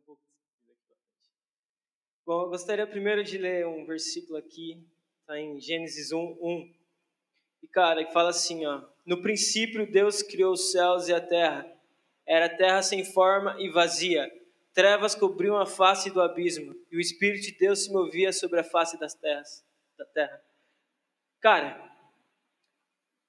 um 0.00 0.06
pouco 0.06 0.22
Bom, 2.26 2.42
eu 2.42 2.48
gostaria 2.48 2.86
primeiro 2.86 3.24
de 3.24 3.36
ler 3.36 3.66
um 3.66 3.84
versículo 3.84 4.38
aqui, 4.38 4.86
está 5.20 5.38
em 5.38 5.60
Gênesis 5.60 6.12
1, 6.12 6.38
1. 6.40 6.74
E, 7.62 7.68
cara, 7.68 8.04
que 8.04 8.12
fala 8.12 8.30
assim, 8.30 8.64
ó. 8.66 8.82
No 9.04 9.20
princípio, 9.20 9.90
Deus 9.90 10.22
criou 10.22 10.52
os 10.52 10.70
céus 10.70 11.08
e 11.08 11.14
a 11.14 11.20
terra. 11.20 11.66
Era 12.26 12.48
terra 12.48 12.82
sem 12.82 13.04
forma 13.04 13.56
e 13.58 13.68
vazia. 13.68 14.30
Trevas 14.72 15.16
cobriam 15.16 15.58
a 15.58 15.66
face 15.66 16.10
do 16.10 16.20
abismo, 16.20 16.74
e 16.92 16.96
o 16.96 17.00
Espírito 17.00 17.46
de 17.46 17.58
Deus 17.58 17.84
se 17.84 17.92
movia 17.92 18.32
sobre 18.32 18.60
a 18.60 18.64
face 18.64 18.98
das 18.98 19.14
terras, 19.14 19.64
da 19.98 20.04
terra. 20.04 20.40
Cara, 21.40 21.90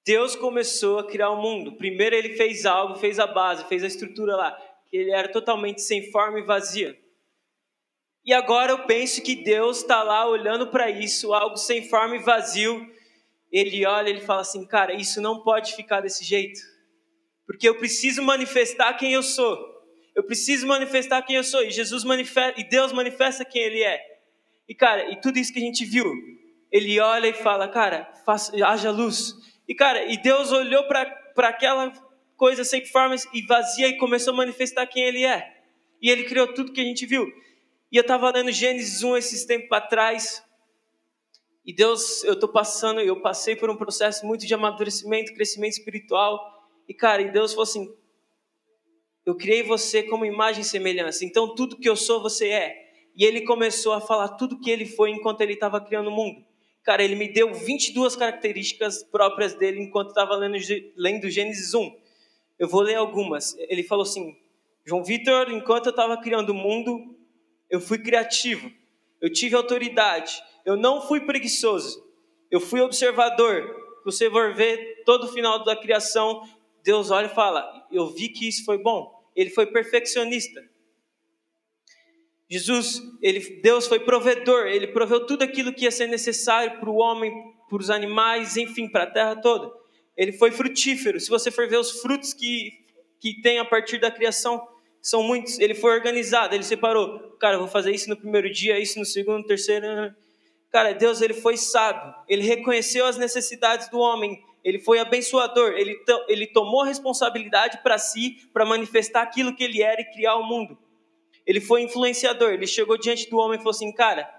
Deus 0.05 0.35
começou 0.35 0.99
a 0.99 1.07
criar 1.07 1.31
o 1.31 1.41
mundo. 1.41 1.75
Primeiro 1.77 2.15
ele 2.15 2.35
fez 2.35 2.65
algo, 2.65 2.95
fez 2.95 3.17
a 3.17 3.25
base, 3.25 3.67
fez 3.67 3.83
a 3.83 3.87
estrutura 3.87 4.35
lá, 4.35 4.70
que 4.91 4.97
ele 4.97 5.11
era 5.11 5.29
totalmente 5.29 5.81
sem 5.81 6.11
forma 6.11 6.37
e 6.37 6.43
vazia. 6.43 6.99
E 8.25 8.33
agora 8.33 8.73
eu 8.73 8.85
penso 8.85 9.23
que 9.23 9.35
Deus 9.35 9.77
está 9.77 10.03
lá 10.03 10.27
olhando 10.27 10.67
para 10.67 10.91
isso, 10.91 11.33
algo 11.33 11.55
sem 11.55 11.87
forma 11.89 12.17
e 12.17 12.19
vazio. 12.19 12.85
Ele 13.49 13.85
olha, 13.85 14.09
ele 14.09 14.19
fala 14.19 14.41
assim, 14.41 14.67
cara, 14.67 14.93
isso 14.93 15.21
não 15.21 15.41
pode 15.41 15.75
ficar 15.75 16.01
desse 16.01 16.23
jeito, 16.23 16.59
porque 17.47 17.67
eu 17.67 17.77
preciso 17.77 18.21
manifestar 18.21 18.93
quem 18.93 19.13
eu 19.13 19.23
sou. 19.23 19.57
Eu 20.13 20.23
preciso 20.23 20.67
manifestar 20.67 21.21
quem 21.21 21.37
eu 21.37 21.43
sou. 21.43 21.63
E 21.63 21.71
Jesus 21.71 22.03
manifesta, 22.03 22.59
e 22.59 22.63
Deus 22.65 22.91
manifesta 22.91 23.45
quem 23.45 23.61
Ele 23.61 23.81
é. 23.81 23.99
E 24.67 24.75
cara, 24.75 25.09
e 25.09 25.19
tudo 25.19 25.39
isso 25.39 25.53
que 25.53 25.59
a 25.59 25.63
gente 25.63 25.85
viu, 25.85 26.05
Ele 26.69 26.99
olha 26.99 27.27
e 27.27 27.33
fala, 27.33 27.67
cara, 27.69 28.13
faça, 28.25 28.53
haja 28.65 28.91
luz. 28.91 29.33
E 29.67 29.73
cara, 29.73 30.11
e 30.11 30.21
Deus 30.21 30.51
olhou 30.51 30.83
para 30.83 31.47
aquela 31.47 31.91
coisa 32.41 32.63
sem 32.63 32.83
forma 32.83 33.13
e 33.31 33.43
vazia 33.43 33.87
e 33.87 33.99
começou 33.99 34.33
a 34.33 34.37
manifestar 34.37 34.87
quem 34.87 35.03
Ele 35.03 35.23
é. 35.23 35.61
E 36.01 36.09
Ele 36.09 36.23
criou 36.23 36.51
tudo 36.51 36.73
que 36.73 36.81
a 36.81 36.83
gente 36.83 37.05
viu. 37.05 37.31
E 37.91 37.95
eu 37.95 38.01
estava 38.01 38.31
lendo 38.31 38.51
Gênesis 38.51 39.03
1 39.03 39.15
esses 39.15 39.45
tempos 39.45 39.71
atrás. 39.71 40.43
E 41.63 41.71
Deus, 41.71 42.23
eu 42.23 42.33
estou 42.33 42.49
passando, 42.49 42.99
eu 42.99 43.21
passei 43.21 43.55
por 43.55 43.69
um 43.69 43.75
processo 43.75 44.25
muito 44.25 44.47
de 44.47 44.53
amadurecimento, 44.55 45.35
crescimento 45.35 45.73
espiritual. 45.73 46.39
E 46.89 46.95
cara, 46.95 47.21
e 47.21 47.29
Deus 47.29 47.51
falou 47.51 47.61
assim: 47.61 47.87
Eu 49.23 49.37
criei 49.37 49.61
você 49.61 50.01
como 50.01 50.25
imagem 50.25 50.61
e 50.61 50.65
semelhança. 50.65 51.23
Então 51.23 51.53
tudo 51.53 51.77
que 51.77 51.87
eu 51.87 51.95
sou, 51.95 52.23
você 52.23 52.49
é. 52.49 52.75
E 53.15 53.23
ele 53.23 53.41
começou 53.41 53.93
a 53.93 54.01
falar 54.01 54.29
tudo 54.29 54.59
que 54.59 54.71
ele 54.71 54.87
foi 54.87 55.11
enquanto 55.11 55.41
ele 55.41 55.53
estava 55.53 55.79
criando 55.79 56.07
o 56.07 56.11
mundo. 56.11 56.43
Cara, 56.83 57.03
ele 57.03 57.13
me 57.13 57.31
deu 57.31 57.53
22 57.53 58.15
características 58.15 59.03
próprias 59.03 59.53
dele 59.53 59.79
enquanto 59.79 60.09
estava 60.09 60.35
lendo, 60.35 60.57
lendo 60.97 61.29
Gênesis 61.29 61.75
1. 61.75 62.00
Eu 62.61 62.67
vou 62.67 62.81
ler 62.81 62.93
algumas. 62.93 63.55
Ele 63.57 63.81
falou 63.81 64.03
assim: 64.03 64.37
João 64.85 65.03
Vitor, 65.03 65.51
enquanto 65.51 65.87
eu 65.87 65.89
estava 65.89 66.15
criando 66.21 66.51
o 66.51 66.53
mundo, 66.53 67.17
eu 67.67 67.81
fui 67.81 67.97
criativo, 67.97 68.71
eu 69.19 69.33
tive 69.33 69.55
autoridade, 69.55 70.39
eu 70.63 70.77
não 70.77 71.01
fui 71.01 71.21
preguiçoso, 71.21 72.07
eu 72.51 72.59
fui 72.59 72.79
observador. 72.79 73.67
Você 74.05 74.29
vai 74.29 74.53
ver 74.53 75.01
todo 75.05 75.23
o 75.23 75.33
final 75.33 75.63
da 75.63 75.75
criação, 75.75 76.47
Deus 76.83 77.09
olha 77.09 77.25
e 77.25 77.33
fala: 77.33 77.87
Eu 77.91 78.11
vi 78.11 78.29
que 78.29 78.47
isso 78.47 78.63
foi 78.63 78.77
bom. 78.77 79.11
Ele 79.35 79.49
foi 79.49 79.65
perfeccionista. 79.65 80.63
Jesus, 82.47 83.01
ele, 83.23 83.39
Deus 83.63 83.87
foi 83.87 84.01
provedor, 84.01 84.67
ele 84.67 84.85
proveu 84.85 85.25
tudo 85.25 85.41
aquilo 85.41 85.73
que 85.73 85.85
ia 85.85 85.91
ser 85.91 86.05
necessário 86.05 86.79
para 86.79 86.89
o 86.91 86.97
homem, 86.97 87.33
para 87.67 87.79
os 87.79 87.89
animais, 87.89 88.55
enfim, 88.55 88.87
para 88.87 89.05
a 89.05 89.11
terra 89.11 89.35
toda. 89.37 89.80
Ele 90.15 90.31
foi 90.33 90.51
frutífero. 90.51 91.19
Se 91.19 91.29
você 91.29 91.49
for 91.49 91.67
ver 91.67 91.77
os 91.77 92.01
frutos 92.01 92.33
que, 92.33 92.71
que 93.19 93.41
tem 93.41 93.59
a 93.59 93.65
partir 93.65 93.99
da 93.99 94.11
criação, 94.11 94.61
são 95.01 95.23
muitos. 95.23 95.59
Ele 95.59 95.73
foi 95.73 95.93
organizado, 95.93 96.53
ele 96.53 96.63
separou. 96.63 97.19
Cara, 97.39 97.57
vou 97.57 97.67
fazer 97.67 97.91
isso 97.91 98.09
no 98.09 98.15
primeiro 98.15 98.51
dia, 98.51 98.79
isso 98.79 98.99
no 98.99 99.05
segundo, 99.05 99.45
terceiro. 99.45 100.13
Cara, 100.71 100.93
Deus 100.93 101.21
ele 101.21 101.33
foi 101.33 101.57
sábio. 101.57 102.13
Ele 102.27 102.43
reconheceu 102.43 103.05
as 103.05 103.17
necessidades 103.17 103.89
do 103.89 103.99
homem. 103.99 104.41
Ele 104.63 104.79
foi 104.79 104.99
abençoador. 104.99 105.73
Ele, 105.73 105.97
ele 106.27 106.47
tomou 106.47 106.83
responsabilidade 106.83 107.79
para 107.81 107.97
si, 107.97 108.37
para 108.53 108.65
manifestar 108.65 109.23
aquilo 109.23 109.55
que 109.55 109.63
ele 109.63 109.81
era 109.81 109.99
e 110.01 110.11
criar 110.11 110.35
o 110.35 110.43
mundo. 110.43 110.77
Ele 111.45 111.59
foi 111.59 111.81
influenciador. 111.81 112.51
Ele 112.51 112.67
chegou 112.67 112.97
diante 112.97 113.29
do 113.29 113.37
homem 113.37 113.55
e 113.55 113.57
falou 113.57 113.71
assim: 113.71 113.91
Cara, 113.91 114.29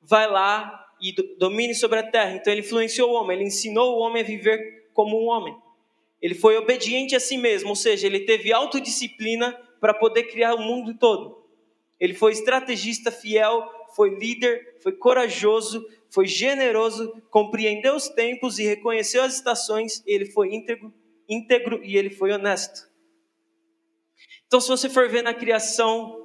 vai 0.00 0.30
lá 0.30 0.86
e 1.02 1.12
domine 1.38 1.74
sobre 1.74 1.98
a 1.98 2.08
terra. 2.08 2.36
Então 2.36 2.52
ele 2.52 2.62
influenciou 2.62 3.10
o 3.10 3.14
homem. 3.14 3.36
Ele 3.36 3.48
ensinou 3.48 3.96
o 3.96 3.98
homem 3.98 4.22
a 4.22 4.26
viver 4.26 4.77
como 4.98 5.16
um 5.16 5.28
homem. 5.28 5.56
Ele 6.20 6.34
foi 6.34 6.56
obediente 6.56 7.14
a 7.14 7.20
si 7.20 7.38
mesmo, 7.38 7.68
ou 7.68 7.76
seja, 7.76 8.04
ele 8.04 8.18
teve 8.18 8.52
autodisciplina 8.52 9.52
para 9.80 9.94
poder 9.94 10.24
criar 10.24 10.56
o 10.56 10.60
mundo 10.60 10.92
todo. 10.92 11.46
Ele 12.00 12.14
foi 12.14 12.32
estrategista 12.32 13.12
fiel, 13.12 13.64
foi 13.94 14.18
líder, 14.18 14.76
foi 14.82 14.90
corajoso, 14.90 15.88
foi 16.10 16.26
generoso, 16.26 17.14
compreendeu 17.30 17.94
os 17.94 18.08
tempos 18.08 18.58
e 18.58 18.64
reconheceu 18.64 19.22
as 19.22 19.36
estações. 19.36 20.02
Ele 20.04 20.26
foi 20.26 20.52
íntegro, 20.52 20.92
íntegro 21.28 21.80
e 21.84 21.96
ele 21.96 22.10
foi 22.10 22.32
honesto. 22.32 22.90
Então, 24.48 24.60
se 24.60 24.68
você 24.68 24.88
for 24.88 25.08
ver 25.08 25.22
na 25.22 25.32
criação, 25.32 26.17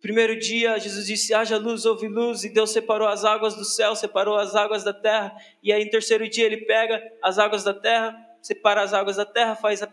primeiro 0.00 0.38
dia, 0.38 0.78
Jesus 0.78 1.06
disse: 1.06 1.34
haja 1.34 1.56
luz, 1.56 1.84
houve 1.84 2.08
luz, 2.08 2.44
e 2.44 2.48
Deus 2.48 2.70
separou 2.70 3.08
as 3.08 3.24
águas 3.24 3.54
do 3.54 3.64
céu, 3.64 3.94
separou 3.94 4.36
as 4.36 4.54
águas 4.54 4.84
da 4.84 4.92
terra. 4.92 5.34
E 5.62 5.72
aí, 5.72 5.84
no 5.84 5.90
terceiro 5.90 6.28
dia, 6.28 6.46
ele 6.46 6.58
pega 6.58 7.02
as 7.22 7.38
águas 7.38 7.64
da 7.64 7.74
terra, 7.74 8.16
separa 8.42 8.82
as 8.82 8.92
águas 8.92 9.16
da 9.16 9.24
terra, 9.24 9.54
faz 9.54 9.82
a, 9.82 9.92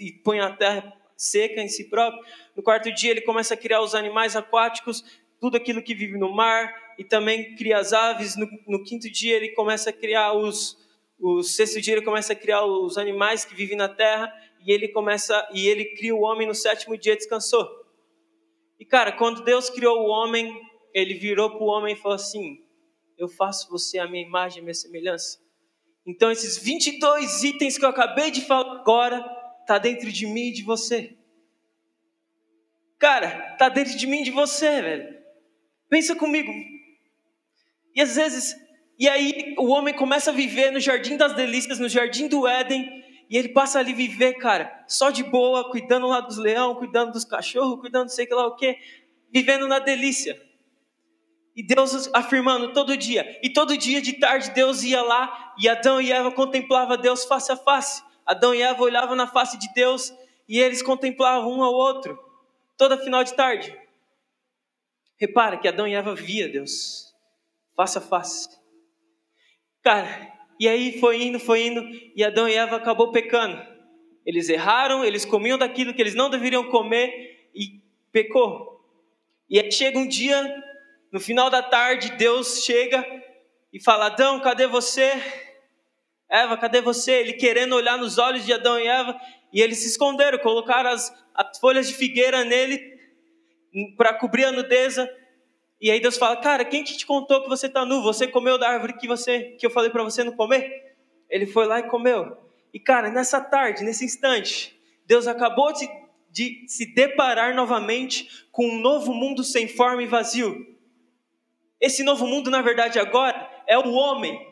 e 0.00 0.12
põe 0.12 0.40
a 0.40 0.54
terra 0.54 0.92
seca 1.16 1.60
em 1.60 1.68
si 1.68 1.90
próprio. 1.90 2.22
No 2.56 2.62
quarto 2.62 2.92
dia, 2.94 3.10
ele 3.10 3.20
começa 3.22 3.54
a 3.54 3.56
criar 3.56 3.80
os 3.80 3.94
animais 3.94 4.36
aquáticos, 4.36 5.04
tudo 5.40 5.56
aquilo 5.56 5.82
que 5.82 5.94
vive 5.94 6.16
no 6.16 6.32
mar, 6.32 6.72
e 6.96 7.04
também 7.04 7.56
cria 7.56 7.78
as 7.78 7.92
aves. 7.92 8.36
No, 8.36 8.48
no 8.66 8.84
quinto 8.84 9.10
dia, 9.10 9.36
ele 9.36 9.50
começa 9.50 9.90
a 9.90 9.92
criar 9.92 10.32
os. 10.32 10.76
O 11.20 11.42
sexto 11.42 11.80
dia, 11.80 11.94
ele 11.94 12.04
começa 12.04 12.32
a 12.32 12.36
criar 12.36 12.64
os 12.64 12.96
animais 12.96 13.44
que 13.44 13.54
vivem 13.54 13.76
na 13.76 13.88
terra, 13.88 14.32
e 14.64 14.72
ele 14.72 14.88
começa 14.88 15.48
e 15.52 15.66
ele 15.66 15.84
cria 15.96 16.14
o 16.14 16.22
homem 16.22 16.46
no 16.46 16.54
sétimo 16.54 16.96
dia 16.96 17.16
descansou. 17.16 17.68
E 18.78 18.84
cara, 18.84 19.12
quando 19.12 19.44
Deus 19.44 19.68
criou 19.68 19.98
o 19.98 20.08
homem, 20.08 20.54
ele 20.94 21.14
virou 21.14 21.50
para 21.50 21.62
o 21.62 21.66
homem 21.66 21.94
e 21.94 21.98
falou 21.98 22.16
assim: 22.16 22.58
Eu 23.16 23.28
faço 23.28 23.68
você 23.70 23.98
a 23.98 24.08
minha 24.08 24.24
imagem, 24.24 24.60
a 24.60 24.62
minha 24.62 24.74
semelhança. 24.74 25.38
Então, 26.06 26.30
esses 26.30 26.56
22 26.56 27.44
itens 27.44 27.76
que 27.76 27.84
eu 27.84 27.88
acabei 27.88 28.30
de 28.30 28.40
falar 28.40 28.80
agora, 28.80 29.24
está 29.60 29.76
dentro 29.76 30.10
de 30.10 30.26
mim 30.26 30.48
e 30.48 30.52
de 30.52 30.62
você. 30.62 31.18
Cara, 32.98 33.52
está 33.52 33.68
dentro 33.68 33.96
de 33.96 34.06
mim 34.06 34.20
e 34.20 34.24
de 34.24 34.30
você, 34.30 34.80
velho. 34.80 35.18
Pensa 35.88 36.16
comigo. 36.16 36.52
E 37.94 38.00
às 38.00 38.16
vezes, 38.16 38.56
e 38.98 39.08
aí 39.08 39.54
o 39.58 39.66
homem 39.66 39.94
começa 39.94 40.30
a 40.30 40.34
viver 40.34 40.70
no 40.70 40.80
jardim 40.80 41.16
das 41.16 41.34
delícias, 41.34 41.78
no 41.78 41.88
jardim 41.88 42.26
do 42.26 42.46
Éden, 42.46 43.04
e 43.28 43.36
ele 43.36 43.50
passa 43.50 43.78
ali 43.78 43.92
viver, 43.92 44.34
cara, 44.34 44.84
só 44.88 45.10
de 45.10 45.22
boa, 45.22 45.70
cuidando 45.70 46.06
lá 46.06 46.20
dos 46.20 46.38
leões, 46.38 46.78
cuidando 46.78 47.12
dos 47.12 47.24
cachorros, 47.24 47.80
cuidando 47.80 48.04
não 48.04 48.08
sei 48.08 48.26
que 48.26 48.34
lá 48.34 48.46
o 48.46 48.56
quê, 48.56 48.78
vivendo 49.30 49.68
na 49.68 49.78
delícia. 49.78 50.40
E 51.54 51.62
Deus 51.62 52.08
afirmando 52.14 52.72
todo 52.72 52.96
dia. 52.96 53.38
E 53.42 53.50
todo 53.50 53.76
dia 53.76 54.00
de 54.00 54.14
tarde 54.14 54.50
Deus 54.52 54.82
ia 54.82 55.02
lá 55.02 55.54
e 55.58 55.68
Adão 55.68 56.00
e 56.00 56.12
Eva 56.12 56.30
contemplavam 56.30 56.96
Deus 56.96 57.24
face 57.24 57.52
a 57.52 57.56
face. 57.56 58.02
Adão 58.24 58.54
e 58.54 58.62
Eva 58.62 58.82
olhavam 58.82 59.16
na 59.16 59.26
face 59.26 59.58
de 59.58 59.72
Deus 59.74 60.14
e 60.48 60.58
eles 60.58 60.82
contemplavam 60.82 61.52
um 61.52 61.62
ao 61.62 61.74
outro, 61.74 62.18
toda 62.76 62.96
final 62.96 63.22
de 63.22 63.34
tarde. 63.34 63.76
Repara 65.16 65.58
que 65.58 65.68
Adão 65.68 65.86
e 65.86 65.94
Eva 65.94 66.14
via 66.14 66.48
Deus, 66.48 67.12
face 67.76 67.98
a 67.98 68.00
face. 68.00 68.48
Cara, 69.82 70.37
e 70.58 70.68
aí 70.68 70.98
foi 70.98 71.22
indo, 71.22 71.38
foi 71.38 71.66
indo, 71.66 71.82
e 72.14 72.24
Adão 72.24 72.48
e 72.48 72.54
Eva 72.54 72.76
acabou 72.76 73.12
pecando. 73.12 73.60
Eles 74.26 74.48
erraram, 74.48 75.04
eles 75.04 75.24
comiam 75.24 75.56
daquilo 75.56 75.94
que 75.94 76.02
eles 76.02 76.14
não 76.14 76.28
deveriam 76.28 76.68
comer 76.70 77.48
e 77.54 77.80
pecou. 78.12 78.78
E 79.48 79.58
aí 79.58 79.70
chega 79.72 79.98
um 79.98 80.06
dia, 80.06 80.62
no 81.10 81.20
final 81.20 81.48
da 81.48 81.62
tarde, 81.62 82.10
Deus 82.16 82.64
chega 82.64 83.04
e 83.72 83.82
fala: 83.82 84.06
Adão, 84.06 84.40
cadê 84.40 84.66
você? 84.66 85.12
Eva, 86.28 86.58
cadê 86.58 86.80
você? 86.80 87.12
Ele 87.12 87.32
querendo 87.34 87.74
olhar 87.74 87.96
nos 87.96 88.18
olhos 88.18 88.44
de 88.44 88.52
Adão 88.52 88.78
e 88.78 88.86
Eva, 88.86 89.18
e 89.52 89.62
eles 89.62 89.78
se 89.78 89.88
esconderam, 89.88 90.38
colocaram 90.38 90.90
as, 90.90 91.10
as 91.34 91.58
folhas 91.58 91.88
de 91.88 91.94
figueira 91.94 92.44
nele 92.44 92.98
para 93.96 94.14
cobrir 94.14 94.44
a 94.44 94.52
nudeza. 94.52 95.08
E 95.80 95.90
aí 95.90 96.00
Deus 96.00 96.16
fala: 96.16 96.36
Cara, 96.36 96.64
quem 96.64 96.84
que 96.84 96.96
te 96.96 97.06
contou 97.06 97.42
que 97.42 97.48
você 97.48 97.66
está 97.66 97.84
nu? 97.84 98.02
Você 98.02 98.26
comeu 98.26 98.58
da 98.58 98.68
árvore 98.68 98.94
que, 98.94 99.06
você, 99.06 99.56
que 99.58 99.64
eu 99.64 99.70
falei 99.70 99.90
para 99.90 100.02
você 100.02 100.24
não 100.24 100.32
comer? 100.32 100.96
Ele 101.28 101.46
foi 101.46 101.66
lá 101.66 101.80
e 101.80 101.84
comeu. 101.84 102.36
E 102.72 102.80
cara, 102.80 103.10
nessa 103.10 103.40
tarde, 103.40 103.84
nesse 103.84 104.04
instante, 104.04 104.78
Deus 105.06 105.26
acabou 105.26 105.72
de, 105.72 105.88
de 106.30 106.64
se 106.68 106.94
deparar 106.94 107.54
novamente 107.54 108.46
com 108.50 108.66
um 108.66 108.78
novo 108.78 109.12
mundo 109.14 109.44
sem 109.44 109.68
forma 109.68 110.02
e 110.02 110.06
vazio. 110.06 110.66
Esse 111.80 112.02
novo 112.02 112.26
mundo, 112.26 112.50
na 112.50 112.60
verdade, 112.60 112.98
agora 112.98 113.48
é 113.66 113.78
o 113.78 113.92
homem 113.92 114.48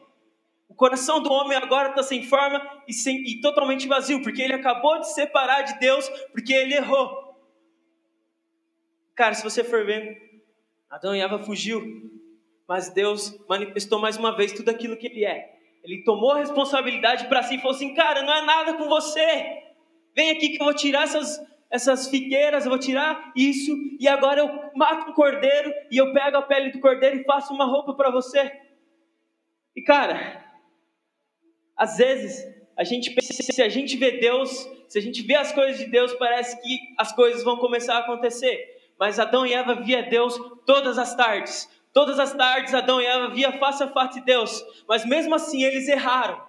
o 0.68 0.74
coração 0.74 1.22
do 1.22 1.32
homem 1.32 1.56
agora 1.56 1.90
está 1.90 2.02
sem 2.02 2.22
forma 2.24 2.60
e, 2.88 2.92
sem, 2.92 3.22
e 3.24 3.40
totalmente 3.40 3.86
vazio, 3.86 4.20
porque 4.22 4.42
ele 4.42 4.54
acabou 4.54 4.98
de 4.98 5.12
separar 5.12 5.62
de 5.62 5.78
Deus, 5.78 6.08
porque 6.32 6.52
ele 6.52 6.74
errou. 6.74 7.36
Cara, 9.14 9.34
se 9.34 9.42
você 9.42 9.62
for 9.62 9.86
ver, 9.86 10.25
Adão 10.90 11.14
e 11.14 11.20
Eva 11.20 11.38
fugiu, 11.38 11.82
mas 12.68 12.92
Deus 12.92 13.36
manifestou 13.48 13.98
mais 13.98 14.16
uma 14.16 14.36
vez 14.36 14.52
tudo 14.52 14.68
aquilo 14.68 14.96
que 14.96 15.06
ele 15.06 15.24
é. 15.24 15.54
Ele 15.84 16.02
tomou 16.04 16.32
a 16.32 16.38
responsabilidade 16.38 17.26
para 17.28 17.42
si 17.42 17.54
e 17.54 17.58
falou 17.58 17.74
assim: 17.74 17.94
Cara, 17.94 18.22
não 18.22 18.34
é 18.34 18.42
nada 18.42 18.74
com 18.74 18.88
você. 18.88 19.62
Vem 20.14 20.30
aqui 20.30 20.50
que 20.50 20.60
eu 20.60 20.64
vou 20.64 20.74
tirar 20.74 21.04
essas, 21.04 21.38
essas 21.70 22.08
figueiras, 22.08 22.64
eu 22.64 22.70
vou 22.70 22.78
tirar 22.78 23.32
isso, 23.36 23.72
e 24.00 24.08
agora 24.08 24.40
eu 24.40 24.70
mato 24.74 25.10
um 25.10 25.14
cordeiro, 25.14 25.72
e 25.90 25.98
eu 25.98 26.12
pego 26.12 26.38
a 26.38 26.42
pele 26.42 26.70
do 26.70 26.80
cordeiro 26.80 27.16
e 27.16 27.24
faço 27.24 27.52
uma 27.52 27.66
roupa 27.66 27.94
para 27.94 28.10
você. 28.10 28.50
E 29.76 29.82
cara, 29.82 30.42
às 31.76 31.98
vezes 31.98 32.42
a 32.78 32.84
gente 32.84 33.10
pensa, 33.10 33.42
se 33.42 33.62
a 33.62 33.68
gente 33.68 33.96
vê 33.96 34.12
Deus, 34.12 34.50
se 34.88 34.98
a 34.98 35.02
gente 35.02 35.22
vê 35.22 35.34
as 35.34 35.52
coisas 35.52 35.78
de 35.78 35.86
Deus, 35.86 36.14
parece 36.14 36.60
que 36.62 36.78
as 36.98 37.12
coisas 37.12 37.44
vão 37.44 37.58
começar 37.58 37.96
a 37.96 38.00
acontecer. 38.00 38.75
Mas 38.98 39.18
Adão 39.18 39.46
e 39.46 39.52
Eva 39.52 39.74
via 39.74 40.02
Deus 40.02 40.38
todas 40.64 40.98
as 40.98 41.14
tardes. 41.14 41.68
Todas 41.92 42.18
as 42.18 42.34
tardes 42.34 42.74
Adão 42.74 43.00
e 43.00 43.06
Eva 43.06 43.30
via 43.30 43.52
face 43.52 43.82
a 43.82 43.88
face 43.88 44.20
Deus, 44.20 44.62
mas 44.86 45.06
mesmo 45.06 45.34
assim 45.34 45.62
eles 45.62 45.88
erraram. 45.88 46.44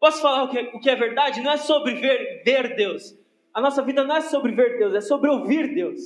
Posso 0.00 0.20
falar 0.20 0.42
o 0.42 0.48
que, 0.48 0.58
o 0.74 0.80
que 0.80 0.90
é 0.90 0.96
verdade? 0.96 1.40
Não 1.40 1.52
é 1.52 1.56
sobre 1.56 1.94
ver, 1.94 2.42
ver 2.44 2.74
Deus. 2.74 3.16
A 3.54 3.60
nossa 3.60 3.82
vida 3.82 4.02
não 4.02 4.16
é 4.16 4.20
sobre 4.20 4.50
ver 4.50 4.78
Deus, 4.78 4.94
é 4.94 5.00
sobre 5.00 5.30
ouvir 5.30 5.72
Deus. 5.72 6.00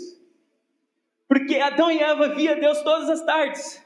Porque 1.26 1.56
Adão 1.56 1.90
e 1.90 1.98
Eva 1.98 2.28
via 2.28 2.56
Deus 2.56 2.82
todas 2.82 3.08
as 3.08 3.24
tardes. 3.24 3.82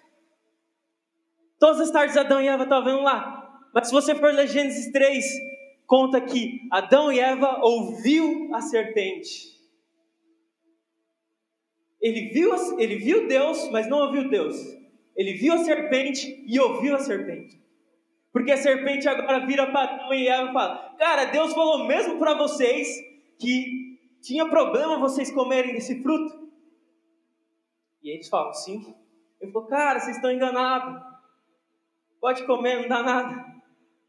Todas 1.60 1.80
as 1.80 1.90
tardes 1.92 2.16
Adão 2.16 2.40
e 2.40 2.48
Eva 2.48 2.64
estavam 2.64 2.84
vendo 2.84 3.04
lá. 3.04 3.68
Mas 3.72 3.86
se 3.86 3.92
você 3.92 4.14
for 4.16 4.32
ler 4.32 4.48
Gênesis 4.48 4.90
3, 4.90 5.24
conta 5.86 6.20
que 6.20 6.66
Adão 6.72 7.12
e 7.12 7.20
Eva 7.20 7.60
ouviu 7.62 8.52
a 8.52 8.60
serpente. 8.60 9.59
Ele 12.00 12.30
viu, 12.30 12.78
ele 12.78 12.96
viu 12.96 13.28
Deus, 13.28 13.68
mas 13.70 13.88
não 13.88 13.98
ouviu 13.98 14.28
Deus. 14.28 14.56
Ele 15.14 15.34
viu 15.34 15.52
a 15.52 15.58
serpente 15.58 16.42
e 16.46 16.58
ouviu 16.58 16.96
a 16.96 16.98
serpente. 16.98 17.60
Porque 18.32 18.52
a 18.52 18.56
serpente 18.56 19.08
agora 19.08 19.44
vira 19.44 19.70
para 19.70 19.94
Adão 19.94 20.14
e 20.14 20.28
Eva 20.28 20.50
e 20.50 20.52
fala: 20.52 20.94
Cara, 20.98 21.24
Deus 21.26 21.52
falou 21.52 21.86
mesmo 21.86 22.18
para 22.18 22.34
vocês 22.34 22.88
que 23.38 23.98
tinha 24.22 24.48
problema 24.48 24.98
vocês 24.98 25.30
comerem 25.30 25.72
desse 25.72 26.00
fruto. 26.02 26.48
E 28.02 28.10
eles 28.10 28.28
falam: 28.28 28.52
Sim. 28.54 28.94
Ele 29.40 29.52
falou: 29.52 29.68
Cara, 29.68 29.98
vocês 29.98 30.16
estão 30.16 30.30
enganados. 30.30 31.02
Pode 32.20 32.44
comer, 32.44 32.82
não 32.82 32.88
dá 32.88 33.02
nada. 33.02 33.60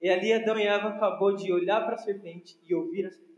E 0.02 0.10
ali 0.10 0.34
Adão 0.34 0.58
e 0.58 0.64
Eva 0.64 0.90
acabou 0.90 1.36
de 1.36 1.52
olhar 1.52 1.84
para 1.86 1.96
a 1.96 1.98
serpente 1.98 2.60
e 2.68 2.76
ouvir 2.76 3.06
a 3.06 3.12
serpente. 3.12 3.31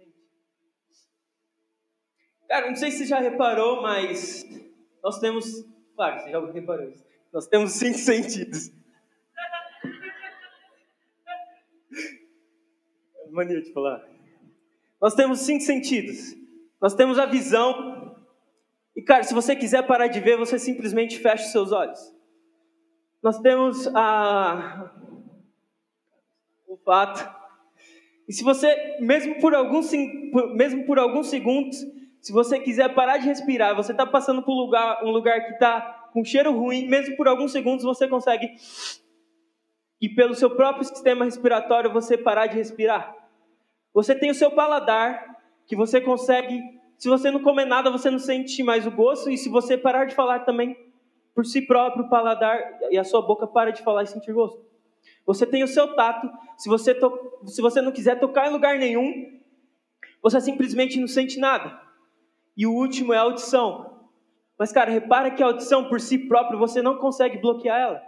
Cara, 2.53 2.67
não 2.67 2.75
sei 2.75 2.91
se 2.91 2.99
você 2.99 3.05
já 3.07 3.19
reparou, 3.19 3.81
mas 3.81 4.45
nós 5.03 5.17
temos. 5.17 5.65
Claro, 5.95 6.21
você 6.21 6.29
já 6.29 6.51
reparou 6.51 6.87
isso. 6.87 7.03
Nós 7.33 7.47
temos 7.47 7.71
cinco 7.71 7.97
sentidos. 7.97 8.71
Mania 13.31 13.59
de 13.59 13.73
falar. 13.73 14.07
Nós 15.01 15.15
temos 15.15 15.39
cinco 15.39 15.63
sentidos. 15.63 16.35
Nós 16.79 16.93
temos 16.93 17.17
a 17.17 17.25
visão. 17.25 18.23
E, 18.95 19.01
cara, 19.01 19.23
se 19.23 19.33
você 19.33 19.55
quiser 19.55 19.87
parar 19.87 20.05
de 20.05 20.19
ver, 20.19 20.37
você 20.37 20.59
simplesmente 20.59 21.17
fecha 21.17 21.45
os 21.45 21.51
seus 21.51 21.71
olhos. 21.71 22.15
Nós 23.23 23.39
temos 23.39 23.87
a. 23.95 24.93
o 26.67 26.77
fato. 26.77 27.35
E 28.27 28.31
se 28.31 28.43
você, 28.43 28.99
mesmo 28.99 29.41
por 29.41 29.55
alguns, 29.55 29.91
mesmo 30.53 30.85
por 30.85 30.99
alguns 30.99 31.31
segundos, 31.31 31.83
se 32.23 32.31
você 32.31 32.57
quiser 32.57 32.95
parar 32.95 33.17
de 33.17 33.27
respirar, 33.27 33.75
você 33.75 33.91
está 33.91 34.05
passando 34.05 34.41
por 34.41 34.53
um 34.53 34.61
lugar, 34.61 35.03
um 35.03 35.11
lugar 35.11 35.45
que 35.45 35.51
está 35.51 35.81
com 36.13 36.23
cheiro 36.23 36.57
ruim, 36.57 36.87
mesmo 36.87 37.17
por 37.17 37.27
alguns 37.27 37.51
segundos 37.51 37.83
você 37.83 38.07
consegue, 38.07 38.55
e 39.99 40.07
pelo 40.07 40.33
seu 40.33 40.49
próprio 40.49 40.85
sistema 40.85 41.25
respiratório, 41.25 41.91
você 41.91 42.17
parar 42.17 42.47
de 42.47 42.55
respirar. 42.55 43.13
Você 43.93 44.15
tem 44.15 44.31
o 44.31 44.33
seu 44.33 44.49
paladar, 44.49 45.37
que 45.67 45.75
você 45.75 45.99
consegue, 45.99 46.61
se 46.97 47.09
você 47.09 47.29
não 47.29 47.41
comer 47.41 47.65
nada, 47.65 47.91
você 47.91 48.09
não 48.09 48.19
sente 48.19 48.63
mais 48.63 48.87
o 48.87 48.91
gosto, 48.91 49.29
e 49.29 49.37
se 49.37 49.49
você 49.49 49.77
parar 49.77 50.05
de 50.05 50.15
falar 50.15 50.45
também, 50.45 50.77
por 51.35 51.45
si 51.45 51.61
próprio, 51.61 52.05
o 52.05 52.09
paladar 52.09 52.57
e 52.89 52.97
a 52.97 53.03
sua 53.03 53.21
boca 53.21 53.45
para 53.45 53.71
de 53.71 53.81
falar 53.81 54.03
e 54.03 54.07
sentir 54.07 54.31
gosto. 54.31 54.65
Você 55.25 55.45
tem 55.45 55.61
o 55.61 55.67
seu 55.67 55.93
tato, 55.93 56.31
se 56.57 56.69
você, 56.69 56.95
to, 56.95 57.11
se 57.47 57.61
você 57.61 57.81
não 57.81 57.91
quiser 57.91 58.17
tocar 58.17 58.47
em 58.47 58.53
lugar 58.53 58.79
nenhum, 58.79 59.41
você 60.21 60.39
simplesmente 60.39 60.97
não 60.97 61.07
sente 61.07 61.37
nada. 61.37 61.82
E 62.55 62.65
o 62.67 62.73
último 62.73 63.13
é 63.13 63.17
a 63.17 63.21
audição. 63.21 64.07
Mas, 64.57 64.71
cara, 64.71 64.91
repara 64.91 65.31
que 65.31 65.41
a 65.41 65.47
audição 65.47 65.89
por 65.89 65.99
si 65.99 66.27
própria 66.27 66.57
você 66.57 66.81
não 66.81 66.97
consegue 66.97 67.37
bloquear 67.39 67.79
ela. 67.79 68.01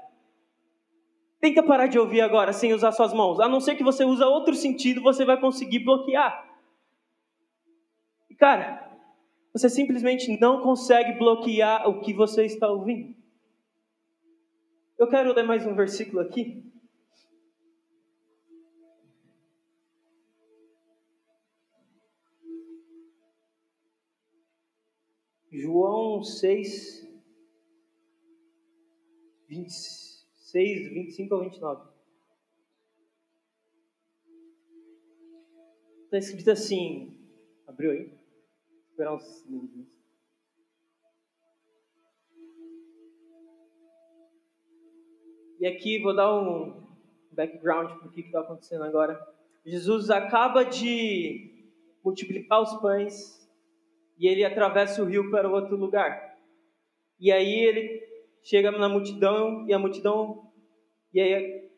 Tenta 1.40 1.64
parar 1.64 1.88
de 1.88 2.00
ouvir 2.00 2.22
agora 2.22 2.54
sem 2.54 2.74
usar 2.74 2.92
suas 2.92 3.14
mãos. 3.14 3.40
A 3.40 3.48
não 3.48 3.60
ser 3.60 3.76
que 3.76 3.84
você 3.84 4.04
use 4.04 4.24
outro 4.24 4.56
sentido, 4.56 5.02
você 5.02 5.26
vai 5.26 5.40
conseguir 5.40 5.80
bloquear. 5.80 6.46
E, 8.30 8.36
cara, 8.36 8.86
você 9.54 9.70
simplesmente 9.70 10.40
não 10.40 10.62
consegue 10.62 11.18
bloquear 11.18 11.88
o 11.88 12.02
que 12.02 12.14
você 12.14 12.46
está 12.46 12.68
ouvindo. 12.68 13.16
Eu 14.98 15.08
quero 15.08 15.34
ler 15.34 15.44
mais 15.44 15.66
um 15.66 15.76
versículo 15.76 16.22
aqui. 16.22 16.64
João 25.58 26.22
6, 26.22 27.08
26, 29.48 30.90
25 30.94 31.34
ao 31.34 31.42
29. 31.42 31.90
Está 36.04 36.18
escrito 36.18 36.52
assim, 36.52 37.18
abriu 37.66 37.92
aí? 37.92 38.12
Esperar 38.90 39.16
uns 39.16 39.46
minutos. 39.46 39.96
E 45.58 45.66
aqui 45.66 46.02
vou 46.02 46.14
dar 46.14 46.38
um 46.38 46.86
background 47.32 47.98
para 47.98 48.08
o 48.08 48.12
que 48.12 48.22
está 48.22 48.42
acontecendo 48.42 48.84
agora. 48.84 49.18
Jesus 49.66 50.10
acaba 50.10 50.64
de 50.64 51.66
multiplicar 52.04 52.62
os 52.62 52.74
pães 52.82 53.45
e 54.18 54.28
ele 54.28 54.44
atravessa 54.44 55.02
o 55.02 55.06
rio 55.06 55.30
para 55.30 55.50
outro 55.50 55.76
lugar. 55.76 56.36
E 57.20 57.32
aí 57.32 57.66
ele 57.66 58.02
chega 58.44 58.72
na 58.72 58.88
multidão 58.88 59.66
e 59.68 59.74
a 59.74 59.80
multidão 59.80 60.52
e 61.14 61.20
aí 61.20 61.70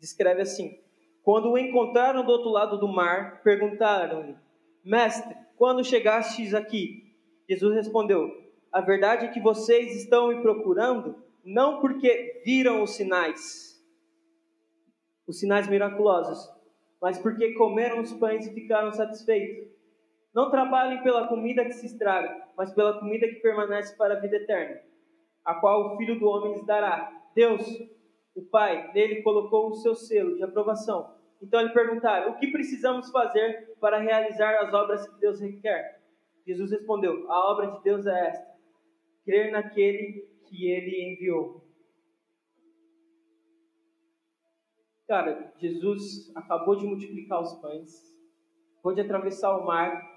descreve 0.00 0.42
assim: 0.42 0.78
Quando 1.22 1.50
o 1.50 1.58
encontraram 1.58 2.24
do 2.24 2.32
outro 2.32 2.50
lado 2.50 2.78
do 2.78 2.88
mar, 2.88 3.42
perguntaram-lhe: 3.42 4.36
Mestre, 4.84 5.34
quando 5.56 5.84
chegastes 5.84 6.54
aqui? 6.54 7.14
Jesus 7.48 7.74
respondeu: 7.74 8.30
A 8.72 8.80
verdade 8.80 9.26
é 9.26 9.28
que 9.28 9.40
vocês 9.40 9.94
estão 9.96 10.28
me 10.28 10.40
procurando 10.42 11.22
não 11.44 11.80
porque 11.80 12.42
viram 12.44 12.82
os 12.82 12.92
sinais, 12.92 13.80
os 15.26 15.38
sinais 15.38 15.68
miraculosos, 15.68 16.48
mas 17.00 17.18
porque 17.18 17.52
comeram 17.54 18.00
os 18.00 18.12
pães 18.12 18.46
e 18.46 18.54
ficaram 18.54 18.92
satisfeitos. 18.92 19.71
Não 20.34 20.50
trabalhem 20.50 21.02
pela 21.02 21.28
comida 21.28 21.64
que 21.64 21.72
se 21.72 21.86
estraga, 21.86 22.48
mas 22.56 22.72
pela 22.72 22.98
comida 22.98 23.28
que 23.28 23.36
permanece 23.36 23.94
para 23.96 24.14
a 24.14 24.20
vida 24.20 24.36
eterna, 24.36 24.80
a 25.44 25.54
qual 25.56 25.94
o 25.94 25.96
Filho 25.98 26.18
do 26.18 26.26
Homem 26.26 26.54
lhes 26.54 26.64
dará. 26.64 27.12
Deus, 27.34 27.62
o 28.34 28.42
Pai, 28.42 28.90
nele 28.94 29.22
colocou 29.22 29.68
o 29.68 29.74
seu 29.74 29.94
selo 29.94 30.36
de 30.36 30.42
aprovação. 30.42 31.14
Então 31.42 31.60
ele 31.60 31.70
perguntaram: 31.70 32.32
O 32.32 32.38
que 32.38 32.46
precisamos 32.46 33.10
fazer 33.10 33.74
para 33.78 33.98
realizar 33.98 34.54
as 34.62 34.72
obras 34.72 35.06
que 35.06 35.20
Deus 35.20 35.38
requer? 35.38 36.00
Jesus 36.46 36.70
respondeu: 36.70 37.30
A 37.30 37.50
obra 37.50 37.72
de 37.72 37.82
Deus 37.82 38.06
é 38.06 38.28
esta: 38.28 38.56
crer 39.24 39.52
naquele 39.52 40.26
que 40.46 40.70
ele 40.70 41.12
enviou. 41.12 41.62
Cara, 45.06 45.52
Jesus 45.58 46.34
acabou 46.34 46.74
de 46.74 46.86
multiplicar 46.86 47.42
os 47.42 47.52
pães, 47.60 48.16
pôde 48.82 49.00
atravessar 49.00 49.58
o 49.58 49.66
mar 49.66 50.11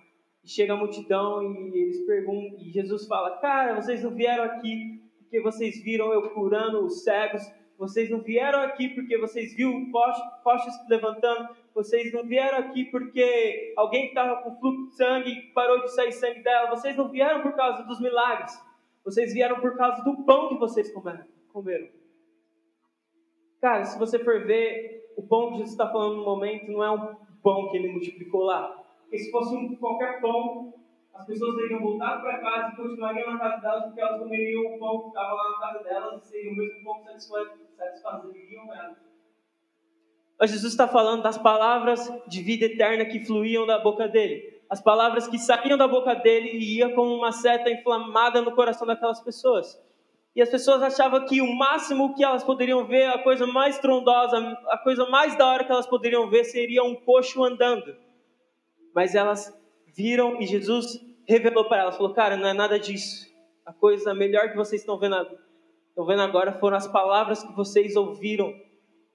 e 0.45 0.49
chega 0.49 0.73
a 0.73 0.77
multidão 0.77 1.41
e 1.41 1.75
eles 1.75 2.05
perguntam, 2.05 2.59
e 2.59 2.69
Jesus 2.69 3.07
fala: 3.07 3.37
Cara, 3.37 3.81
vocês 3.81 4.03
não 4.03 4.11
vieram 4.11 4.43
aqui 4.43 5.01
porque 5.17 5.41
vocês 5.41 5.83
viram 5.83 6.13
eu 6.13 6.29
curando 6.29 6.85
os 6.85 7.03
cegos, 7.03 7.41
vocês 7.79 8.11
não 8.11 8.21
vieram 8.21 8.61
aqui 8.61 8.89
porque 8.89 9.17
vocês 9.17 9.55
viram 9.55 9.91
postes 10.43 10.73
levantando, 10.87 11.49
vocês 11.73 12.13
não 12.13 12.23
vieram 12.23 12.59
aqui 12.59 12.85
porque 12.85 13.73
alguém 13.75 14.03
que 14.03 14.07
estava 14.09 14.43
com 14.43 14.55
fluxo 14.59 14.89
de 14.89 14.95
sangue 14.95 15.51
parou 15.53 15.81
de 15.81 15.91
sair 15.91 16.11
sangue 16.11 16.43
dela, 16.43 16.69
vocês 16.69 16.95
não 16.95 17.09
vieram 17.09 17.41
por 17.41 17.53
causa 17.53 17.83
dos 17.83 17.99
milagres, 17.99 18.53
vocês 19.03 19.33
vieram 19.33 19.59
por 19.59 19.75
causa 19.75 20.03
do 20.03 20.23
pão 20.25 20.49
que 20.49 20.59
vocês 20.59 20.93
comeram. 20.93 21.25
Cara, 23.59 23.83
se 23.83 23.97
você 23.97 24.19
for 24.19 24.45
ver, 24.45 25.11
o 25.17 25.23
pão 25.23 25.47
que 25.47 25.57
Jesus 25.57 25.71
está 25.71 25.91
falando 25.91 26.17
no 26.17 26.23
momento 26.23 26.71
não 26.71 26.83
é 26.83 26.91
um 26.91 27.15
pão 27.41 27.71
que 27.71 27.77
ele 27.77 27.91
multiplicou 27.91 28.43
lá, 28.43 28.84
porque 29.05 29.19
se 29.19 29.31
fosse 29.31 29.55
um, 29.55 29.75
qualquer 29.77 30.19
pão, 30.19 30.73
as 31.13 31.25
pessoas 31.25 31.55
teriam 31.55 31.79
voltado 31.79 32.21
para 32.21 32.39
casa 32.39 32.73
e 32.73 32.75
continuariam 32.75 33.33
na 33.33 33.39
casa 33.39 33.61
delas 33.61 33.83
porque 33.85 34.01
elas 34.01 34.19
comeriam 34.19 34.75
o 34.75 34.79
pão 34.79 35.01
que 35.01 35.07
estava 35.07 35.33
lá 35.33 35.51
na 35.51 35.59
casa 35.59 35.83
delas 35.83 36.23
e 36.23 36.27
seria 36.27 36.51
o 36.51 36.55
mesmo 36.55 36.83
pão 36.83 37.03
que 37.03 37.75
satisfazeriam 37.75 38.73
elas. 38.73 38.97
Mas 40.37 40.51
Jesus 40.51 40.73
está 40.73 40.87
falando 40.87 41.23
das 41.23 41.37
palavras 41.37 42.11
de 42.27 42.41
vida 42.41 42.65
eterna 42.65 43.05
que 43.05 43.23
fluíam 43.23 43.65
da 43.65 43.79
boca 43.79 44.07
dele. 44.07 44.61
As 44.69 44.81
palavras 44.81 45.27
que 45.27 45.37
saíam 45.37 45.77
da 45.77 45.87
boca 45.87 46.13
dele 46.15 46.49
e 46.49 46.79
iam 46.79 46.91
como 46.93 47.13
uma 47.13 47.31
seta 47.31 47.69
inflamada 47.69 48.41
no 48.41 48.53
coração 48.53 48.85
daquelas 48.85 49.21
pessoas. 49.21 49.81
E 50.35 50.41
as 50.41 50.49
pessoas 50.49 50.83
achavam 50.83 51.25
que 51.25 51.41
o 51.41 51.55
máximo 51.55 52.13
que 52.13 52.21
elas 52.21 52.43
poderiam 52.43 52.85
ver, 52.85 53.05
a 53.05 53.23
coisa 53.23 53.47
mais 53.47 53.79
trondosa, 53.79 54.37
a 54.67 54.77
coisa 54.77 55.05
mais 55.05 55.37
da 55.37 55.47
hora 55.47 55.63
que 55.63 55.71
elas 55.71 55.87
poderiam 55.87 56.29
ver 56.29 56.43
seria 56.43 56.83
um 56.83 56.93
coxo 56.93 57.41
andando. 57.41 57.95
Mas 58.95 59.13
elas 59.13 59.53
viram 59.93 60.41
e 60.41 60.47
Jesus 60.47 61.05
revelou 61.27 61.67
para 61.67 61.81
elas, 61.81 61.97
falou: 61.97 62.13
"Cara, 62.13 62.37
não 62.37 62.47
é 62.47 62.53
nada 62.53 62.79
disso. 62.79 63.29
A 63.65 63.73
coisa 63.73 64.13
melhor 64.13 64.49
que 64.49 64.55
vocês 64.55 64.81
estão 64.81 64.97
vendo, 64.97 65.15
estão 65.89 66.05
vendo 66.05 66.21
agora 66.21 66.57
foram 66.59 66.77
as 66.77 66.87
palavras 66.87 67.43
que 67.43 67.53
vocês 67.53 67.95
ouviram 67.97 68.53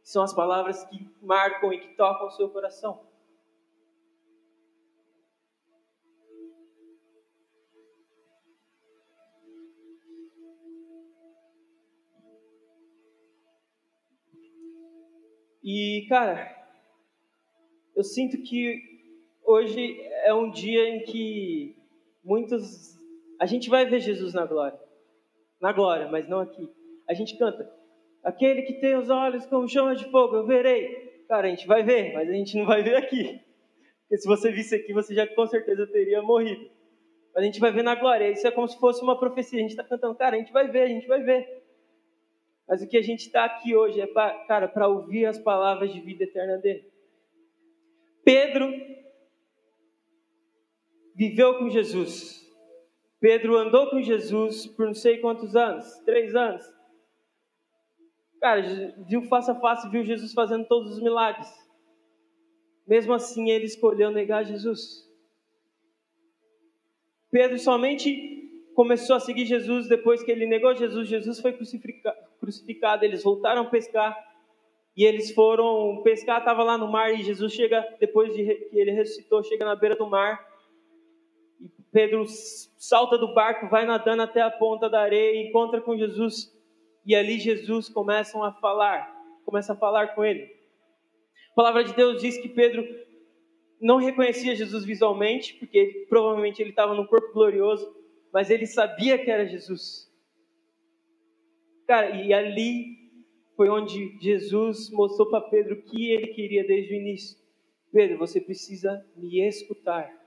são 0.02 0.22
as 0.22 0.34
palavras 0.34 0.82
que 0.84 1.08
marcam 1.22 1.72
e 1.72 1.78
que 1.78 1.94
tocam 1.96 2.26
o 2.26 2.30
seu 2.30 2.49
coração. 2.49 3.08
E, 15.62 16.06
cara, 16.08 16.56
eu 17.94 18.02
sinto 18.02 18.42
que 18.42 18.89
hoje 19.50 20.00
é 20.25 20.33
um 20.33 20.50
dia 20.50 20.88
em 20.88 21.02
que 21.02 21.76
muitos. 22.25 22.97
A 23.40 23.47
gente 23.47 23.69
vai 23.69 23.87
ver 23.87 24.00
Jesus 24.00 24.33
na 24.35 24.47
glória. 24.47 24.78
Na 25.61 25.73
glória, 25.73 26.09
mas 26.09 26.28
não 26.28 26.40
aqui. 26.40 26.69
A 27.09 27.14
gente 27.14 27.37
canta. 27.37 27.71
Aquele 28.23 28.62
que 28.62 28.75
tem 28.75 28.97
os 28.97 29.09
olhos 29.11 29.47
como 29.47 29.69
chama 29.69 29.97
de 29.97 30.11
fogo, 30.11 30.37
eu 30.37 30.47
verei. 30.47 31.11
Cara, 31.28 31.47
a 31.47 31.50
gente 31.50 31.66
vai 31.66 31.83
ver, 31.83 32.12
mas 32.12 32.28
a 32.28 32.33
gente 32.33 32.57
não 32.57 32.66
vai 32.66 32.83
ver 32.83 32.97
aqui. 32.97 33.40
Porque 34.02 34.19
se 34.19 34.28
você 34.28 34.50
visse 34.50 34.75
aqui, 34.75 34.92
você 34.92 35.14
já 35.14 35.26
com 35.26 35.47
certeza 35.47 35.87
teria 35.87 36.23
morrido. 36.23 36.71
Mas 37.35 37.42
a 37.42 37.47
gente 37.47 37.61
vai 37.61 37.73
ver 37.73 37.83
na 37.83 37.95
glória. 37.95 38.30
Isso 38.30 38.47
é 38.47 38.50
como 38.50 38.69
se 38.69 38.78
fosse 38.78 39.02
uma 39.02 39.19
profecia. 39.19 39.59
A 39.59 39.62
gente 39.62 39.71
está 39.71 39.85
cantando, 39.85 40.16
cara, 40.16 40.37
a 40.37 40.38
gente 40.38 40.52
vai 40.52 40.69
ver, 40.69 40.83
a 40.83 40.88
gente 40.88 41.07
vai 41.07 41.23
ver. 41.23 41.61
Mas 42.69 42.83
o 42.83 42.88
que 42.88 42.97
a 42.97 43.02
gente 43.02 43.26
está 43.26 43.45
aqui 43.45 43.75
hoje 43.75 44.00
é, 44.00 44.07
pra, 44.07 44.30
cara, 44.47 44.69
para 44.69 44.87
ouvir 44.87 45.26
as 45.26 45.38
palavras 45.38 45.92
de 45.92 46.00
vida 46.00 46.25
eterna 46.25 46.59
dele. 46.59 46.85
Pedro 48.25 48.71
viveu 51.21 51.59
com 51.59 51.69
Jesus. 51.69 52.41
Pedro 53.21 53.55
andou 53.59 53.91
com 53.91 54.00
Jesus 54.00 54.67
por 54.67 54.87
não 54.87 54.95
sei 54.95 55.19
quantos 55.19 55.55
anos 55.55 55.87
três 56.07 56.35
anos. 56.35 56.62
Cara, 58.41 58.62
viu 59.07 59.21
face 59.25 59.50
a 59.50 59.55
face, 59.55 59.91
viu 59.91 60.03
Jesus 60.03 60.33
fazendo 60.33 60.65
todos 60.67 60.93
os 60.93 61.03
milagres. 61.03 61.47
Mesmo 62.89 63.12
assim, 63.12 63.50
ele 63.50 63.67
escolheu 63.67 64.11
negar 64.11 64.47
Jesus. 64.47 65.07
Pedro 67.31 67.59
somente 67.59 68.73
começou 68.75 69.17
a 69.17 69.21
seguir 69.21 69.45
Jesus 69.45 69.89
depois 69.89 70.23
que 70.23 70.31
ele 70.31 70.47
negou 70.47 70.75
Jesus. 70.75 71.07
Jesus 71.07 71.39
foi 71.39 71.53
crucificado, 71.53 73.05
eles 73.05 73.23
voltaram 73.23 73.61
a 73.61 73.67
pescar 73.67 74.17
e 74.97 75.05
eles 75.05 75.35
foram 75.35 76.00
pescar. 76.03 76.39
Estava 76.39 76.65
lá 76.65 76.79
no 76.79 76.91
mar 76.91 77.12
e 77.12 77.23
Jesus 77.23 77.53
chega 77.53 77.87
depois 78.00 78.35
de 78.35 78.43
que 78.43 78.79
ele 78.79 78.93
ressuscitou, 78.93 79.45
chega 79.45 79.67
na 79.67 79.77
beira 79.77 79.95
do 79.95 80.09
mar. 80.09 80.49
Pedro 81.92 82.25
salta 82.26 83.18
do 83.18 83.35
barco, 83.35 83.68
vai 83.68 83.85
nadando 83.85 84.23
até 84.23 84.40
a 84.40 84.50
ponta 84.50 84.88
da 84.88 85.00
areia, 85.00 85.49
encontra 85.49 85.80
com 85.80 85.97
Jesus 85.97 86.50
e 87.04 87.14
ali 87.14 87.38
Jesus 87.38 87.88
começa 87.88 88.38
a 88.44 88.52
falar, 88.52 89.12
começa 89.44 89.73
a 89.73 89.76
falar 89.76 90.14
com 90.14 90.25
ele. 90.25 90.44
A 91.52 91.54
palavra 91.54 91.82
de 91.82 91.94
Deus 91.94 92.20
diz 92.20 92.38
que 92.38 92.49
Pedro 92.49 92.87
não 93.80 93.97
reconhecia 93.97 94.54
Jesus 94.54 94.85
visualmente, 94.85 95.54
porque 95.54 96.06
provavelmente 96.09 96.61
ele 96.61 96.70
estava 96.70 96.94
no 96.94 97.09
corpo 97.09 97.32
glorioso, 97.32 97.90
mas 98.32 98.50
ele 98.50 98.66
sabia 98.66 99.18
que 99.18 99.30
era 99.30 99.47
Jesus. 99.47 100.09
Cara, 101.87 102.11
e 102.23 102.32
ali 102.32 102.85
foi 103.56 103.68
onde 103.68 104.16
Jesus 104.20 104.90
mostrou 104.90 105.28
para 105.28 105.49
Pedro 105.49 105.75
o 105.75 105.82
que 105.82 106.12
ele 106.12 106.28
queria 106.28 106.64
desde 106.64 106.94
o 106.94 106.97
início. 106.97 107.37
Pedro, 107.92 108.18
você 108.18 108.40
precisa 108.40 109.04
me 109.16 109.40
escutar. 109.47 110.20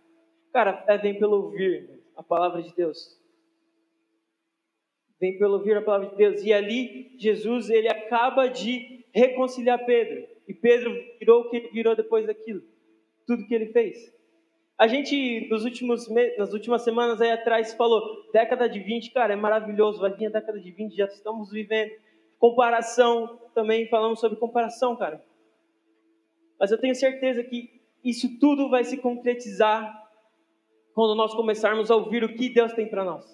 Cara, 0.53 0.85
é 0.87 0.97
vem 0.97 1.19
pelo 1.19 1.45
ouvir 1.45 1.89
a 2.15 2.23
palavra 2.23 2.61
de 2.61 2.73
Deus 2.73 3.21
vem 5.23 5.37
pelo 5.37 5.53
ouvir 5.53 5.77
a 5.77 5.81
palavra 5.81 6.09
de 6.09 6.17
Deus. 6.17 6.43
E 6.43 6.51
ali 6.51 7.15
Jesus 7.17 7.69
ele 7.69 7.87
acaba 7.87 8.47
de 8.47 9.05
reconciliar 9.13 9.85
Pedro. 9.85 10.27
E 10.45 10.53
Pedro 10.53 10.93
virou 11.17 11.41
o 11.43 11.49
que 11.49 11.55
ele 11.55 11.69
virou 11.69 11.95
depois 11.95 12.27
daquilo. 12.27 12.61
Tudo 13.25 13.47
que 13.47 13.55
ele 13.55 13.67
fez. 13.67 14.13
A 14.77 14.85
gente, 14.85 15.47
nos 15.49 15.63
últimos 15.63 16.09
nas 16.37 16.51
últimas 16.51 16.81
semanas 16.81 17.21
aí 17.21 17.31
atrás, 17.31 17.73
falou: 17.73 18.01
década 18.33 18.67
de 18.67 18.79
20, 18.79 19.11
cara, 19.11 19.31
é 19.31 19.35
maravilhoso, 19.37 20.01
vai 20.01 20.11
vir 20.13 20.25
a 20.25 20.29
década 20.29 20.59
de 20.59 20.71
20, 20.71 20.93
já 20.93 21.05
estamos 21.05 21.51
vivendo. 21.51 21.93
Comparação, 22.37 23.39
também 23.55 23.87
falamos 23.87 24.19
sobre 24.19 24.37
comparação, 24.37 24.97
cara. 24.97 25.23
Mas 26.59 26.69
eu 26.69 26.77
tenho 26.77 26.95
certeza 26.95 27.41
que 27.45 27.81
isso 28.03 28.37
tudo 28.39 28.69
vai 28.69 28.83
se 28.83 28.97
concretizar 28.97 30.02
quando 30.93 31.15
nós 31.15 31.33
começarmos 31.33 31.89
a 31.89 31.95
ouvir 31.95 32.23
o 32.23 32.35
que 32.35 32.49
Deus 32.49 32.73
tem 32.73 32.87
para 32.87 33.03
nós. 33.03 33.25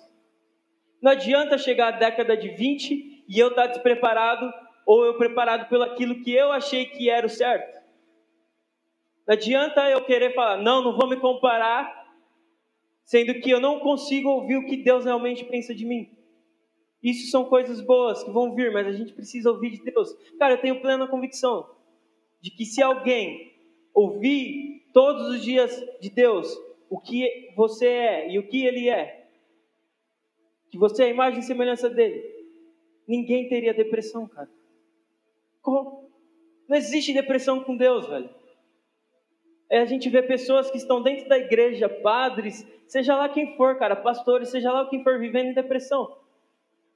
Não 1.02 1.12
adianta 1.12 1.58
chegar 1.58 1.94
à 1.94 1.98
década 1.98 2.36
de 2.36 2.50
20 2.50 3.26
e 3.28 3.40
eu 3.40 3.50
estar 3.50 3.68
despreparado 3.68 4.52
ou 4.86 5.06
eu 5.06 5.18
preparado 5.18 5.70
pelo 5.70 5.84
aquilo 5.84 6.22
que 6.22 6.34
eu 6.34 6.52
achei 6.52 6.86
que 6.86 7.10
era 7.10 7.26
o 7.26 7.30
certo. 7.30 7.80
Não 9.28 9.34
adianta 9.34 9.90
eu 9.90 10.04
querer 10.04 10.34
falar, 10.34 10.58
não, 10.58 10.84
não 10.84 10.98
vou 10.98 11.08
me 11.08 11.18
comparar, 11.18 12.08
sendo 13.04 13.36
que 13.36 13.50
eu 13.50 13.60
não 13.60 13.80
consigo 13.80 14.30
ouvir 14.30 14.58
o 14.58 14.66
que 14.66 14.78
Deus 14.78 15.06
realmente 15.06 15.46
pensa 15.46 15.74
de 15.74 15.86
mim. 15.86 16.10
Isso 17.02 17.30
são 17.32 17.46
coisas 17.46 17.80
boas 17.80 18.24
que 18.24 18.32
vão 18.32 18.54
vir, 18.54 18.72
mas 18.74 18.88
a 18.88 18.92
gente 18.92 19.14
precisa 19.14 19.52
ouvir 19.52 19.72
de 19.72 19.84
Deus. 19.84 20.12
Cara, 20.38 20.56
eu 20.56 20.62
tenho 20.62 20.82
plena 20.82 21.08
convicção 21.08 21.70
de 22.42 22.52
que 22.52 22.66
se 22.66 22.82
alguém 22.82 23.54
ouvir 23.94 24.90
todos 24.94 25.28
os 25.28 25.44
dias 25.44 25.72
de 26.02 26.10
Deus 26.10 26.58
o 26.90 27.00
que 27.00 27.54
você 27.56 27.88
é 27.88 28.32
e 28.32 28.40
o 28.40 28.48
que 28.48 28.66
ele 28.66 28.90
é, 28.90 29.28
que 30.70 30.78
você 30.78 31.04
é 31.04 31.06
a 31.08 31.10
imagem 31.10 31.40
e 31.40 31.44
semelhança 31.44 31.90
dele, 31.90 32.24
ninguém 33.08 33.48
teria 33.48 33.74
depressão, 33.74 34.28
cara. 34.28 34.50
Como? 35.62 36.10
Não 36.68 36.78
existe 36.78 37.14
depressão 37.14 37.64
com 37.64 37.76
Deus, 37.76 38.08
velho. 38.08 38.30
É 39.70 39.80
a 39.80 39.86
gente 39.86 40.10
vê 40.10 40.22
pessoas 40.24 40.70
que 40.72 40.78
estão 40.78 41.02
dentro 41.02 41.28
da 41.30 41.38
igreja, 41.38 41.88
padres, 41.88 42.66
seja 42.88 43.16
lá 43.16 43.30
quem 43.30 43.56
for, 43.56 43.78
cara, 43.78 43.96
pastores, 43.96 44.50
seja 44.50 44.72
lá 44.72 44.88
quem 44.90 45.04
for, 45.04 45.20
vivendo 45.20 45.50
em 45.50 45.54
depressão. 45.54 46.18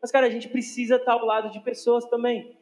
Mas, 0.01 0.11
cara, 0.11 0.25
a 0.25 0.29
gente 0.29 0.49
precisa 0.49 0.95
estar 0.95 1.13
ao 1.13 1.25
lado 1.25 1.49
de 1.49 1.59
pessoas 1.59 2.05
também. 2.05 2.57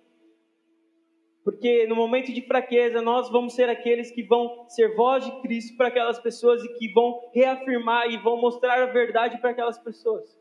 Porque 1.44 1.88
no 1.88 1.96
momento 1.96 2.32
de 2.32 2.42
fraqueza, 2.46 3.02
nós 3.02 3.30
vamos 3.30 3.54
ser 3.54 3.68
aqueles 3.68 4.12
que 4.12 4.22
vão 4.22 4.70
ser 4.70 4.96
voz 4.96 5.26
de 5.26 5.42
Cristo 5.42 5.76
para 5.76 5.88
aquelas 5.88 6.20
pessoas 6.20 6.64
e 6.64 6.74
que 6.78 6.94
vão 6.94 7.32
reafirmar 7.34 8.10
e 8.12 8.18
vão 8.18 8.40
mostrar 8.40 8.82
a 8.82 8.86
verdade 8.86 9.40
para 9.40 9.50
aquelas 9.50 9.80
pessoas. 9.80 10.38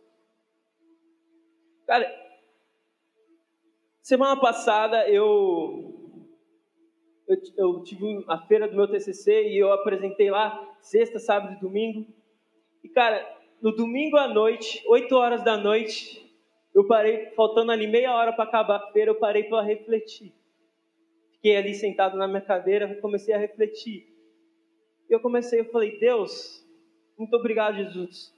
Cara, 1.86 2.06
semana 4.02 4.38
passada 4.38 5.08
eu, 5.08 6.14
eu, 7.26 7.36
eu 7.56 7.82
tive 7.82 8.22
a 8.28 8.38
feira 8.46 8.68
do 8.68 8.76
meu 8.76 8.86
TCC 8.86 9.48
e 9.48 9.58
eu 9.58 9.72
apresentei 9.72 10.30
lá 10.30 10.76
sexta, 10.80 11.18
sábado 11.18 11.54
e 11.54 11.60
domingo. 11.60 12.06
E 12.84 12.88
cara, 12.90 13.26
no 13.62 13.74
domingo 13.74 14.18
à 14.18 14.28
noite, 14.28 14.82
8 14.86 15.14
horas 15.16 15.42
da 15.42 15.56
noite, 15.56 16.30
eu 16.74 16.86
parei, 16.86 17.30
faltando 17.30 17.72
ali 17.72 17.86
meia 17.86 18.14
hora 18.14 18.34
para 18.34 18.44
acabar 18.44 18.76
a 18.76 18.92
feira, 18.92 19.10
eu 19.10 19.18
parei 19.18 19.44
para 19.44 19.62
refletir. 19.62 20.34
Fiquei 21.40 21.56
ali 21.56 21.74
sentado 21.74 22.18
na 22.18 22.28
minha 22.28 22.42
cadeira, 22.42 22.94
comecei 23.00 23.32
a 23.32 23.38
refletir. 23.38 24.06
E 25.08 25.12
eu 25.14 25.20
comecei, 25.20 25.58
eu 25.58 25.64
falei, 25.64 25.98
Deus, 25.98 26.62
muito 27.16 27.34
obrigado, 27.34 27.76
Jesus, 27.76 28.30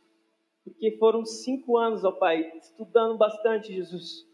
porque 0.65 0.97
foram 0.99 1.25
cinco 1.25 1.77
anos, 1.77 2.05
ó 2.05 2.13
Pai, 2.13 2.53
estudando 2.57 3.19
bastante, 3.19 3.73
Jesus. 3.73 4.25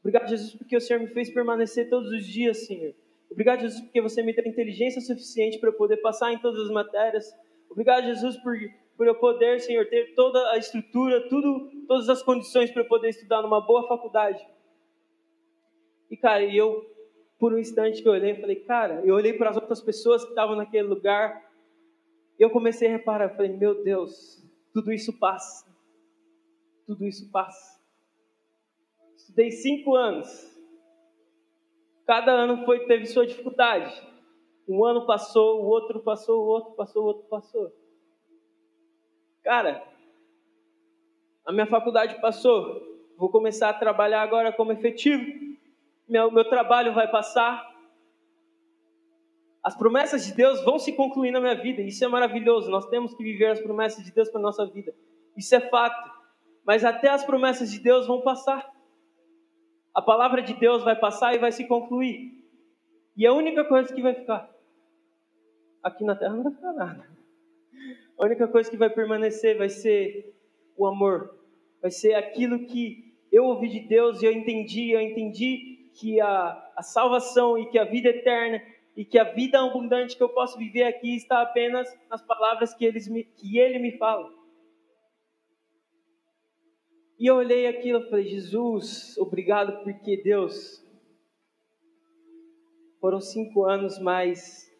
Obrigado, 0.00 0.28
Jesus, 0.28 0.54
porque 0.54 0.76
o 0.76 0.80
Senhor 0.80 1.00
me 1.00 1.08
fez 1.08 1.30
permanecer 1.30 1.88
todos 1.88 2.12
os 2.12 2.26
dias, 2.26 2.66
Senhor. 2.66 2.94
Obrigado, 3.30 3.62
Jesus, 3.62 3.80
porque 3.80 4.02
você 4.02 4.22
me 4.22 4.34
deu 4.34 4.46
inteligência 4.46 5.00
suficiente 5.00 5.58
para 5.58 5.70
eu 5.70 5.74
poder 5.74 5.96
passar 5.96 6.30
em 6.30 6.38
todas 6.38 6.60
as 6.60 6.70
matérias. 6.70 7.34
Obrigado, 7.70 8.04
Jesus, 8.04 8.36
por, 8.36 8.54
por 8.94 9.06
eu 9.06 9.14
poder, 9.14 9.58
Senhor, 9.60 9.86
ter 9.86 10.14
toda 10.14 10.52
a 10.52 10.58
estrutura, 10.58 11.26
tudo, 11.30 11.70
todas 11.88 12.10
as 12.10 12.22
condições 12.22 12.70
para 12.70 12.82
eu 12.82 12.88
poder 12.88 13.08
estudar 13.08 13.40
numa 13.40 13.60
boa 13.62 13.88
faculdade. 13.88 14.46
E, 16.10 16.16
cara, 16.16 16.44
eu, 16.44 16.84
por 17.38 17.52
um 17.52 17.58
instante 17.58 18.02
que 18.02 18.08
eu 18.08 18.12
olhei, 18.12 18.32
eu 18.32 18.40
falei, 18.40 18.56
cara, 18.56 19.02
eu 19.04 19.14
olhei 19.14 19.32
para 19.32 19.50
as 19.50 19.56
outras 19.56 19.80
pessoas 19.80 20.24
que 20.24 20.30
estavam 20.30 20.56
naquele 20.56 20.88
lugar, 20.88 21.48
e 22.38 22.42
eu 22.42 22.50
comecei 22.50 22.88
a 22.88 22.92
reparar, 22.92 23.30
falei, 23.30 23.56
meu 23.56 23.82
Deus, 23.82 24.44
tudo 24.72 24.92
isso 24.92 25.18
passa. 25.18 25.66
Tudo 26.86 27.04
isso 27.04 27.30
passa. 27.30 27.78
Estudei 29.16 29.50
cinco 29.50 29.94
anos. 29.94 30.56
Cada 32.06 32.32
ano 32.32 32.64
foi 32.64 32.86
teve 32.86 33.06
sua 33.06 33.26
dificuldade. 33.26 34.02
Um 34.68 34.84
ano 34.84 35.06
passou, 35.06 35.62
o 35.62 35.66
outro 35.66 36.00
passou, 36.00 36.44
o 36.44 36.46
outro 36.46 36.72
passou, 36.74 37.02
o 37.02 37.06
outro 37.06 37.24
passou. 37.28 37.72
Cara, 39.42 39.82
a 41.44 41.52
minha 41.52 41.66
faculdade 41.66 42.20
passou. 42.20 42.86
Vou 43.16 43.30
começar 43.30 43.70
a 43.70 43.74
trabalhar 43.74 44.22
agora 44.22 44.52
como 44.52 44.72
efetivo. 44.72 45.47
Meu, 46.08 46.30
meu 46.30 46.48
trabalho 46.48 46.94
vai 46.94 47.10
passar. 47.10 47.68
As 49.62 49.76
promessas 49.76 50.24
de 50.24 50.32
Deus 50.32 50.64
vão 50.64 50.78
se 50.78 50.92
concluir 50.92 51.30
na 51.30 51.40
minha 51.40 51.54
vida. 51.54 51.82
Isso 51.82 52.02
é 52.04 52.08
maravilhoso. 52.08 52.70
Nós 52.70 52.86
temos 52.86 53.14
que 53.14 53.22
viver 53.22 53.50
as 53.50 53.60
promessas 53.60 54.02
de 54.04 54.10
Deus 54.10 54.30
para 54.30 54.40
nossa 54.40 54.64
vida. 54.64 54.94
Isso 55.36 55.54
é 55.54 55.60
fato. 55.60 56.10
Mas 56.64 56.84
até 56.84 57.10
as 57.10 57.24
promessas 57.24 57.70
de 57.70 57.78
Deus 57.78 58.06
vão 58.06 58.22
passar. 58.22 58.70
A 59.94 60.00
palavra 60.00 60.40
de 60.40 60.54
Deus 60.54 60.82
vai 60.82 60.96
passar 60.96 61.34
e 61.34 61.38
vai 61.38 61.52
se 61.52 61.66
concluir. 61.66 62.32
E 63.16 63.26
a 63.26 63.32
única 63.32 63.64
coisa 63.64 63.92
que 63.92 64.00
vai 64.00 64.14
ficar 64.14 64.48
aqui 65.82 66.04
na 66.04 66.14
terra 66.14 66.34
não 66.34 66.44
vai 66.44 66.52
ficar 66.52 66.72
nada. 66.72 67.08
A 68.18 68.24
única 68.24 68.48
coisa 68.48 68.70
que 68.70 68.76
vai 68.76 68.88
permanecer 68.88 69.58
vai 69.58 69.68
ser 69.68 70.34
o 70.76 70.86
amor. 70.86 71.36
Vai 71.82 71.90
ser 71.90 72.14
aquilo 72.14 72.66
que 72.66 73.14
eu 73.30 73.44
ouvi 73.44 73.68
de 73.68 73.80
Deus 73.80 74.22
e 74.22 74.26
eu 74.26 74.32
entendi. 74.32 74.90
Eu 74.90 75.00
entendi 75.00 75.77
que 75.98 76.20
a, 76.20 76.72
a 76.76 76.82
salvação 76.82 77.58
e 77.58 77.68
que 77.68 77.78
a 77.78 77.84
vida 77.84 78.08
eterna 78.10 78.62
e 78.96 79.04
que 79.04 79.18
a 79.18 79.24
vida 79.24 79.60
abundante 79.60 80.16
que 80.16 80.22
eu 80.22 80.28
posso 80.28 80.56
viver 80.56 80.84
aqui 80.84 81.16
está 81.16 81.42
apenas 81.42 81.88
nas 82.08 82.22
palavras 82.22 82.72
que, 82.72 82.84
eles 82.84 83.08
me, 83.08 83.24
que 83.24 83.58
Ele 83.58 83.78
me 83.78 83.98
fala. 83.98 84.32
E 87.18 87.26
eu 87.26 87.34
olhei 87.34 87.66
aquilo 87.66 87.98
e 87.98 88.08
falei, 88.08 88.26
Jesus, 88.26 89.18
obrigado 89.18 89.82
porque 89.82 90.16
Deus, 90.22 90.84
foram 93.00 93.20
cinco 93.20 93.64
anos, 93.64 93.98
mas 93.98 94.72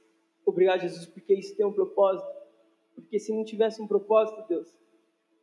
obrigado, 0.46 0.82
Jesus, 0.82 1.06
porque 1.06 1.34
isso 1.34 1.56
tem 1.56 1.66
um 1.66 1.72
propósito. 1.72 2.28
Porque 2.94 3.18
se 3.18 3.32
não 3.32 3.44
tivesse 3.44 3.82
um 3.82 3.88
propósito, 3.88 4.46
Deus, 4.48 4.68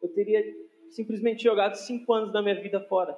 eu 0.02 0.10
teria 0.14 0.42
simplesmente 0.90 1.44
jogado 1.44 1.76
cinco 1.76 2.14
anos 2.14 2.32
da 2.32 2.42
minha 2.42 2.62
vida 2.62 2.80
fora. 2.80 3.18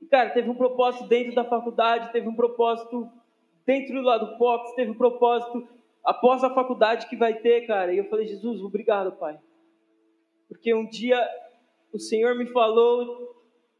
E, 0.00 0.06
cara, 0.06 0.30
teve 0.30 0.48
um 0.48 0.54
propósito 0.54 1.06
dentro 1.06 1.34
da 1.34 1.44
faculdade, 1.44 2.12
teve 2.12 2.28
um 2.28 2.34
propósito 2.34 3.08
dentro 3.66 3.94
do 3.94 4.02
lado 4.02 4.26
do 4.26 4.38
Fox, 4.38 4.74
teve 4.74 4.90
um 4.90 4.96
propósito 4.96 5.68
após 6.04 6.42
a 6.42 6.54
faculdade 6.54 7.06
que 7.08 7.16
vai 7.16 7.34
ter, 7.34 7.66
cara. 7.66 7.92
E 7.92 7.98
eu 7.98 8.04
falei, 8.06 8.26
Jesus, 8.26 8.62
obrigado, 8.62 9.12
Pai. 9.12 9.38
Porque 10.48 10.74
um 10.74 10.86
dia 10.86 11.20
o 11.92 11.98
Senhor 11.98 12.34
me 12.36 12.46
falou, 12.46 13.36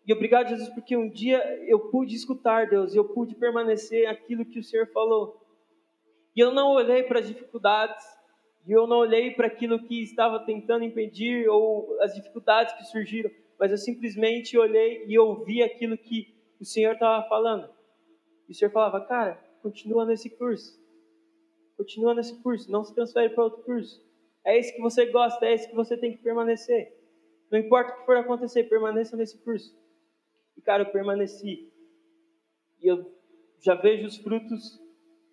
e 0.07 0.13
obrigado, 0.13 0.49
Jesus, 0.49 0.69
porque 0.71 0.97
um 0.97 1.09
dia 1.09 1.39
eu 1.67 1.79
pude 1.91 2.15
escutar, 2.15 2.69
Deus, 2.69 2.95
eu 2.95 3.05
pude 3.05 3.35
permanecer 3.35 4.09
aquilo 4.09 4.45
que 4.45 4.59
o 4.59 4.65
Senhor 4.65 4.87
falou. 4.89 5.41
E 6.35 6.41
eu 6.41 6.53
não 6.53 6.73
olhei 6.73 7.03
para 7.03 7.21
as 7.21 7.29
dificuldades, 7.29 8.05
e 8.67 8.73
eu 8.73 8.87
não 8.87 8.99
olhei 8.99 9.33
para 9.33 9.47
aquilo 9.47 9.79
que 9.79 10.03
estava 10.03 10.41
tentando 10.41 10.85
impedir, 10.85 11.49
ou 11.49 11.97
as 12.01 12.15
dificuldades 12.15 12.75
que 12.75 12.85
surgiram, 12.85 13.31
mas 13.61 13.71
eu 13.71 13.77
simplesmente 13.77 14.57
olhei 14.57 15.05
e 15.07 15.19
ouvi 15.19 15.63
aquilo 15.63 15.99
que 15.99 16.35
o 16.59 16.65
Senhor 16.65 16.95
estava 16.95 17.29
falando. 17.29 17.69
E 18.49 18.53
o 18.53 18.55
Senhor 18.55 18.71
falava, 18.71 19.05
cara, 19.05 19.35
continua 19.63 20.07
nesse 20.07 20.31
curso. 20.31 20.81
Continua 21.77 22.15
nesse 22.15 22.35
curso, 22.43 22.73
não 22.73 22.83
se 22.83 22.95
transfere 22.95 23.35
para 23.35 23.45
outro 23.45 23.63
curso. 23.63 24.03
É 24.43 24.59
esse 24.59 24.75
que 24.75 24.81
você 24.81 25.05
gosta, 25.07 25.45
é 25.45 25.53
esse 25.53 25.69
que 25.69 25.75
você 25.75 25.95
tem 25.95 26.17
que 26.17 26.23
permanecer. 26.23 26.99
Não 27.51 27.59
importa 27.59 27.93
o 27.93 27.97
que 27.99 28.07
for 28.07 28.17
acontecer, 28.17 28.65
permaneça 28.65 29.15
nesse 29.15 29.37
curso. 29.37 29.79
E, 30.57 30.63
cara, 30.63 30.85
eu 30.85 30.91
permaneci. 30.91 31.71
E 32.81 32.87
eu 32.87 33.15
já 33.61 33.75
vejo 33.75 34.07
os 34.07 34.17
frutos 34.17 34.81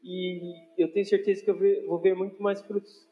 e 0.03 0.53
eu 0.77 0.91
tenho 0.91 1.05
certeza 1.05 1.41
que 1.41 1.49
eu 1.49 1.87
vou 1.87 1.99
ver 1.99 2.13
muito 2.13 2.43
mais 2.43 2.61
frutos. 2.61 3.06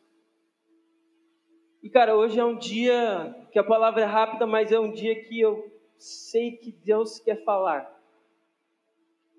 E, 1.86 1.90
cara, 1.92 2.16
hoje 2.16 2.40
é 2.40 2.44
um 2.44 2.58
dia 2.58 3.48
que 3.52 3.60
a 3.60 3.64
palavra 3.64 4.02
é 4.02 4.06
rápida, 4.06 4.48
mas 4.48 4.72
é 4.72 4.80
um 4.80 4.92
dia 4.92 5.24
que 5.24 5.40
eu 5.40 5.72
sei 6.00 6.54
que 6.54 6.72
Deus 6.72 7.20
quer 7.20 7.44
falar. 7.44 7.96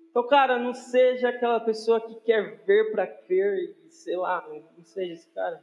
Então, 0.09 0.25
cara, 0.25 0.57
não 0.57 0.73
seja 0.73 1.27
aquela 1.27 1.59
pessoa 1.59 1.99
que 1.99 2.15
quer 2.21 2.63
ver 2.63 2.93
para 2.93 3.05
crer, 3.05 3.75
sei 3.89 4.15
lá, 4.15 4.47
não 4.47 4.85
seja 4.85 5.11
esse 5.11 5.29
cara. 5.31 5.61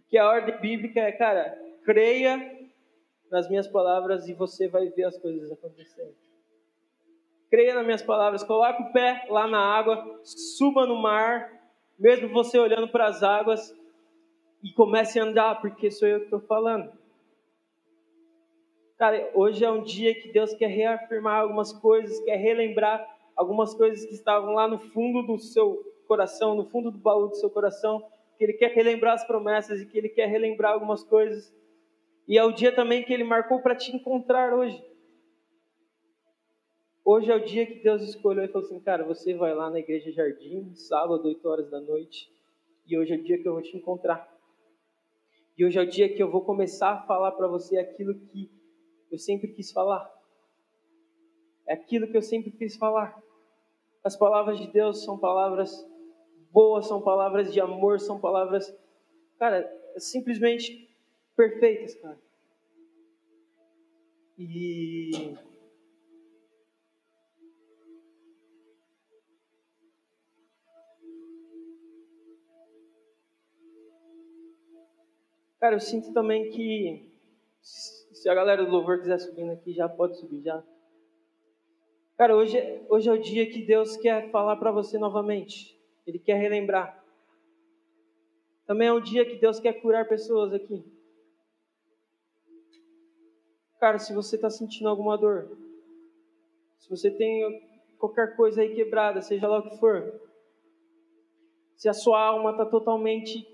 Porque 0.00 0.18
a 0.18 0.28
ordem 0.28 0.60
bíblica 0.60 1.02
é, 1.02 1.12
cara, 1.12 1.56
creia 1.84 2.68
nas 3.30 3.48
minhas 3.48 3.68
palavras 3.68 4.26
e 4.26 4.34
você 4.34 4.66
vai 4.66 4.88
ver 4.88 5.04
as 5.04 5.18
coisas 5.18 5.52
acontecendo. 5.52 6.16
Creia 7.48 7.74
nas 7.76 7.84
minhas 7.84 8.02
palavras, 8.02 8.42
coloque 8.42 8.82
o 8.82 8.92
pé 8.92 9.24
lá 9.30 9.46
na 9.46 9.60
água, 9.60 10.18
suba 10.24 10.84
no 10.84 10.96
mar, 10.96 11.48
mesmo 11.96 12.28
você 12.30 12.58
olhando 12.58 12.88
para 12.88 13.06
as 13.06 13.22
águas, 13.22 13.72
e 14.62 14.72
comece 14.72 15.18
a 15.18 15.24
andar, 15.24 15.60
porque 15.60 15.90
sou 15.90 16.06
eu 16.08 16.18
que 16.18 16.24
estou 16.24 16.40
falando. 16.40 16.92
Cara, 18.98 19.30
hoje 19.34 19.64
é 19.64 19.70
um 19.70 19.82
dia 19.82 20.14
que 20.14 20.30
Deus 20.32 20.52
quer 20.54 20.68
reafirmar 20.68 21.40
algumas 21.40 21.72
coisas, 21.72 22.20
quer 22.20 22.36
relembrar 22.36 23.06
algumas 23.34 23.72
coisas 23.74 24.04
que 24.04 24.14
estavam 24.14 24.52
lá 24.54 24.68
no 24.68 24.78
fundo 24.78 25.22
do 25.22 25.38
seu 25.38 25.82
coração, 26.06 26.54
no 26.54 26.66
fundo 26.66 26.90
do 26.90 26.98
baú 26.98 27.28
do 27.28 27.36
seu 27.36 27.48
coração, 27.48 28.06
que 28.36 28.44
Ele 28.44 28.52
quer 28.52 28.72
relembrar 28.72 29.14
as 29.14 29.26
promessas 29.26 29.80
e 29.80 29.86
que 29.86 29.96
Ele 29.96 30.08
quer 30.08 30.26
relembrar 30.26 30.72
algumas 30.72 31.02
coisas 31.02 31.52
e 32.30 32.38
é 32.38 32.44
o 32.44 32.52
dia 32.52 32.72
também 32.72 33.02
que 33.02 33.12
Ele 33.12 33.24
marcou 33.24 33.60
para 33.60 33.74
te 33.74 33.90
encontrar 33.90 34.54
hoje. 34.54 34.80
Hoje 37.04 37.28
é 37.28 37.34
o 37.34 37.44
dia 37.44 37.66
que 37.66 37.82
Deus 37.82 38.02
escolheu 38.02 38.44
e 38.44 38.48
falou 38.48 38.64
assim: 38.64 38.78
Cara, 38.78 39.02
você 39.02 39.34
vai 39.34 39.52
lá 39.52 39.68
na 39.68 39.80
Igreja 39.80 40.12
Jardim, 40.12 40.72
sábado, 40.76 41.26
8 41.26 41.48
horas 41.48 41.68
da 41.68 41.80
noite, 41.80 42.32
e 42.86 42.96
hoje 42.96 43.14
é 43.14 43.16
o 43.16 43.22
dia 43.24 43.36
que 43.36 43.48
eu 43.48 43.54
vou 43.54 43.62
te 43.62 43.76
encontrar. 43.76 44.32
E 45.56 45.64
hoje 45.64 45.78
é 45.78 45.82
o 45.82 45.88
dia 45.88 46.14
que 46.14 46.22
eu 46.22 46.30
vou 46.30 46.42
começar 46.42 46.92
a 46.92 47.02
falar 47.02 47.32
para 47.32 47.46
você 47.48 47.78
aquilo 47.78 48.14
que 48.14 48.50
eu 49.10 49.18
sempre 49.18 49.48
quis 49.48 49.72
falar. 49.72 50.10
É 51.66 51.74
aquilo 51.74 52.08
que 52.08 52.16
eu 52.16 52.22
sempre 52.22 52.50
quis 52.50 52.76
falar. 52.76 53.22
As 54.02 54.16
palavras 54.16 54.58
de 54.58 54.66
Deus 54.72 55.04
são 55.04 55.18
palavras 55.18 55.70
boas, 56.50 56.86
são 56.86 57.02
palavras 57.02 57.52
de 57.52 57.60
amor, 57.60 58.00
são 58.00 58.18
palavras, 58.18 58.74
cara, 59.38 59.70
simplesmente 59.98 60.88
perfeitas, 61.36 61.94
cara. 61.96 62.18
E 64.38 65.36
Cara, 75.60 75.76
eu 75.76 75.80
sinto 75.80 76.10
também 76.14 76.50
que 76.50 77.06
se 77.60 78.28
a 78.30 78.34
galera 78.34 78.64
do 78.64 78.70
louvor 78.70 78.98
quiser 78.98 79.18
subindo 79.18 79.52
aqui, 79.52 79.74
já 79.74 79.86
pode 79.86 80.18
subir 80.18 80.40
já. 80.40 80.64
Cara, 82.16 82.34
hoje, 82.34 82.56
hoje 82.88 83.08
é 83.10 83.12
o 83.12 83.20
dia 83.20 83.50
que 83.50 83.66
Deus 83.66 83.94
quer 83.98 84.30
falar 84.30 84.56
para 84.56 84.72
você 84.72 84.98
novamente. 84.98 85.78
Ele 86.06 86.18
quer 86.18 86.36
relembrar. 86.36 87.04
Também 88.66 88.88
é 88.88 88.92
um 88.92 89.02
dia 89.02 89.24
que 89.24 89.36
Deus 89.36 89.60
quer 89.60 89.74
curar 89.74 90.08
pessoas 90.08 90.54
aqui. 90.54 90.82
Cara, 93.78 93.98
se 93.98 94.14
você 94.14 94.36
está 94.36 94.48
sentindo 94.48 94.88
alguma 94.88 95.18
dor, 95.18 95.58
se 96.78 96.88
você 96.88 97.10
tem 97.10 97.68
qualquer 97.98 98.34
coisa 98.34 98.62
aí 98.62 98.74
quebrada, 98.74 99.20
seja 99.20 99.46
lá 99.46 99.58
o 99.58 99.70
que 99.70 99.78
for, 99.78 100.20
se 101.76 101.88
a 101.88 101.92
sua 101.92 102.18
alma 102.18 102.52
está 102.52 102.64
totalmente 102.64 103.46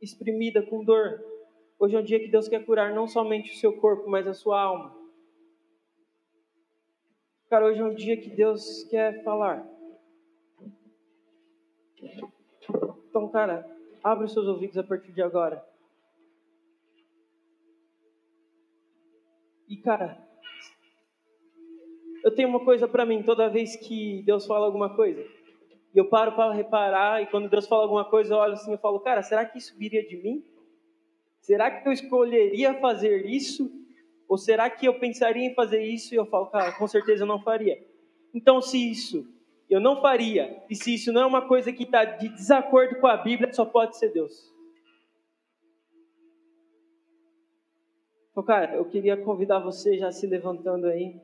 exprimida 0.00 0.62
com 0.62 0.84
dor, 0.84 1.20
hoje 1.78 1.96
é 1.96 1.98
um 1.98 2.04
dia 2.04 2.20
que 2.20 2.28
Deus 2.28 2.48
quer 2.48 2.64
curar 2.64 2.94
não 2.94 3.06
somente 3.06 3.52
o 3.52 3.56
seu 3.56 3.72
corpo, 3.78 4.08
mas 4.08 4.26
a 4.26 4.34
sua 4.34 4.60
alma. 4.60 4.96
Cara, 7.48 7.66
hoje 7.66 7.80
é 7.80 7.84
um 7.84 7.94
dia 7.94 8.16
que 8.16 8.30
Deus 8.30 8.84
quer 8.84 9.22
falar. 9.22 9.66
Então, 13.08 13.28
cara, 13.28 13.64
abre 14.02 14.26
os 14.26 14.32
seus 14.32 14.46
ouvidos 14.46 14.76
a 14.76 14.82
partir 14.82 15.12
de 15.12 15.22
agora. 15.22 15.64
E 19.68 19.76
cara, 19.76 20.18
eu 22.22 22.34
tenho 22.34 22.48
uma 22.48 22.64
coisa 22.64 22.86
para 22.88 23.06
mim 23.06 23.22
toda 23.22 23.48
vez 23.48 23.76
que 23.76 24.22
Deus 24.22 24.46
fala 24.46 24.66
alguma 24.66 24.94
coisa. 24.94 25.24
E 25.96 25.98
eu 25.98 26.10
paro 26.10 26.32
para 26.32 26.52
reparar 26.52 27.22
e 27.22 27.26
quando 27.26 27.48
Deus 27.48 27.66
fala 27.66 27.84
alguma 27.84 28.04
coisa, 28.04 28.34
eu 28.34 28.36
olho 28.36 28.52
assim 28.52 28.74
e 28.74 28.76
falo, 28.76 29.00
cara, 29.00 29.22
será 29.22 29.46
que 29.46 29.56
isso 29.56 29.74
viria 29.78 30.06
de 30.06 30.14
mim? 30.18 30.44
Será 31.40 31.70
que 31.70 31.88
eu 31.88 31.92
escolheria 31.92 32.74
fazer 32.74 33.24
isso? 33.24 33.72
Ou 34.28 34.36
será 34.36 34.68
que 34.68 34.86
eu 34.86 34.98
pensaria 34.98 35.46
em 35.46 35.54
fazer 35.54 35.82
isso 35.82 36.12
e 36.12 36.18
eu 36.18 36.26
falo, 36.26 36.48
cara, 36.48 36.72
com 36.72 36.86
certeza 36.86 37.22
eu 37.22 37.26
não 37.26 37.40
faria. 37.40 37.82
Então, 38.34 38.60
se 38.60 38.90
isso 38.90 39.26
eu 39.70 39.80
não 39.80 40.02
faria, 40.02 40.62
e 40.68 40.76
se 40.76 40.92
isso 40.92 41.10
não 41.14 41.22
é 41.22 41.26
uma 41.26 41.48
coisa 41.48 41.72
que 41.72 41.84
está 41.84 42.04
de 42.04 42.28
desacordo 42.28 43.00
com 43.00 43.06
a 43.06 43.16
Bíblia, 43.16 43.50
só 43.54 43.64
pode 43.64 43.96
ser 43.96 44.12
Deus. 44.12 44.52
Então, 48.32 48.42
cara, 48.42 48.74
eu 48.76 48.84
queria 48.84 49.16
convidar 49.16 49.60
você 49.60 49.96
já 49.96 50.12
se 50.12 50.26
levantando 50.26 50.88
aí. 50.88 51.18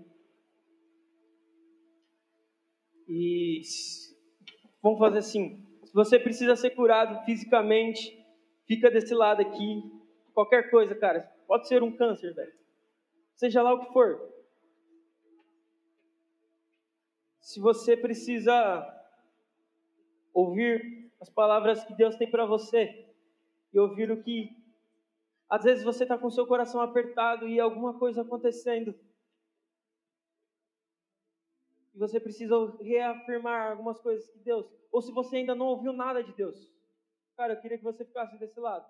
E 3.07 3.61
vamos 4.83 4.99
fazer 4.99 5.19
assim. 5.19 5.65
Se 5.85 5.95
você 5.95 6.19
precisa 6.19 6.57
ser 6.57 6.71
curado 6.71 7.25
fisicamente, 7.25 8.19
fica 8.67 8.91
desse 8.91 9.15
lado 9.15 9.43
aqui. 9.43 9.83
Qualquer 10.35 10.71
coisa, 10.71 10.95
cara. 10.95 11.21
Pode 11.47 11.69
ser 11.69 11.83
um 11.83 11.95
câncer, 11.97 12.35
velho. 12.35 12.53
Seja 13.35 13.63
lá 13.63 13.75
o 13.75 13.81
que 13.85 13.93
for. 13.93 14.21
Se 17.41 17.61
você 17.61 17.97
precisa 17.97 18.89
ouvir 20.33 21.11
as 21.21 21.29
palavras 21.29 21.85
que 21.85 21.95
Deus 21.95 22.17
tem 22.17 22.31
para 22.31 22.47
você 22.47 23.07
e 23.73 23.79
ouvir 23.79 24.11
o 24.11 24.23
que 24.23 24.57
às 25.49 25.65
vezes 25.65 25.85
você 25.85 26.05
está 26.05 26.17
com 26.17 26.31
seu 26.31 26.47
coração 26.47 26.81
apertado 26.81 27.47
e 27.47 27.61
alguma 27.61 27.99
coisa 27.99 28.23
acontecendo. 28.23 28.95
E 31.95 31.99
você 31.99 32.19
precisa 32.19 32.55
reafirmar 32.81 33.73
algumas 33.73 34.01
coisas 34.01 34.25
de 34.33 34.41
Deus. 34.41 34.67
Ou 34.91 35.03
se 35.03 35.13
você 35.13 35.37
ainda 35.37 35.55
não 35.55 35.67
ouviu 35.67 35.93
nada 35.93 36.23
de 36.23 36.33
Deus. 36.33 36.59
Cara, 37.37 37.55
eu 37.55 37.61
queria 37.61 37.79
que 37.79 37.85
você 37.85 38.05
ficasse 38.05 38.39
desse 38.39 38.59
lado. 38.59 38.87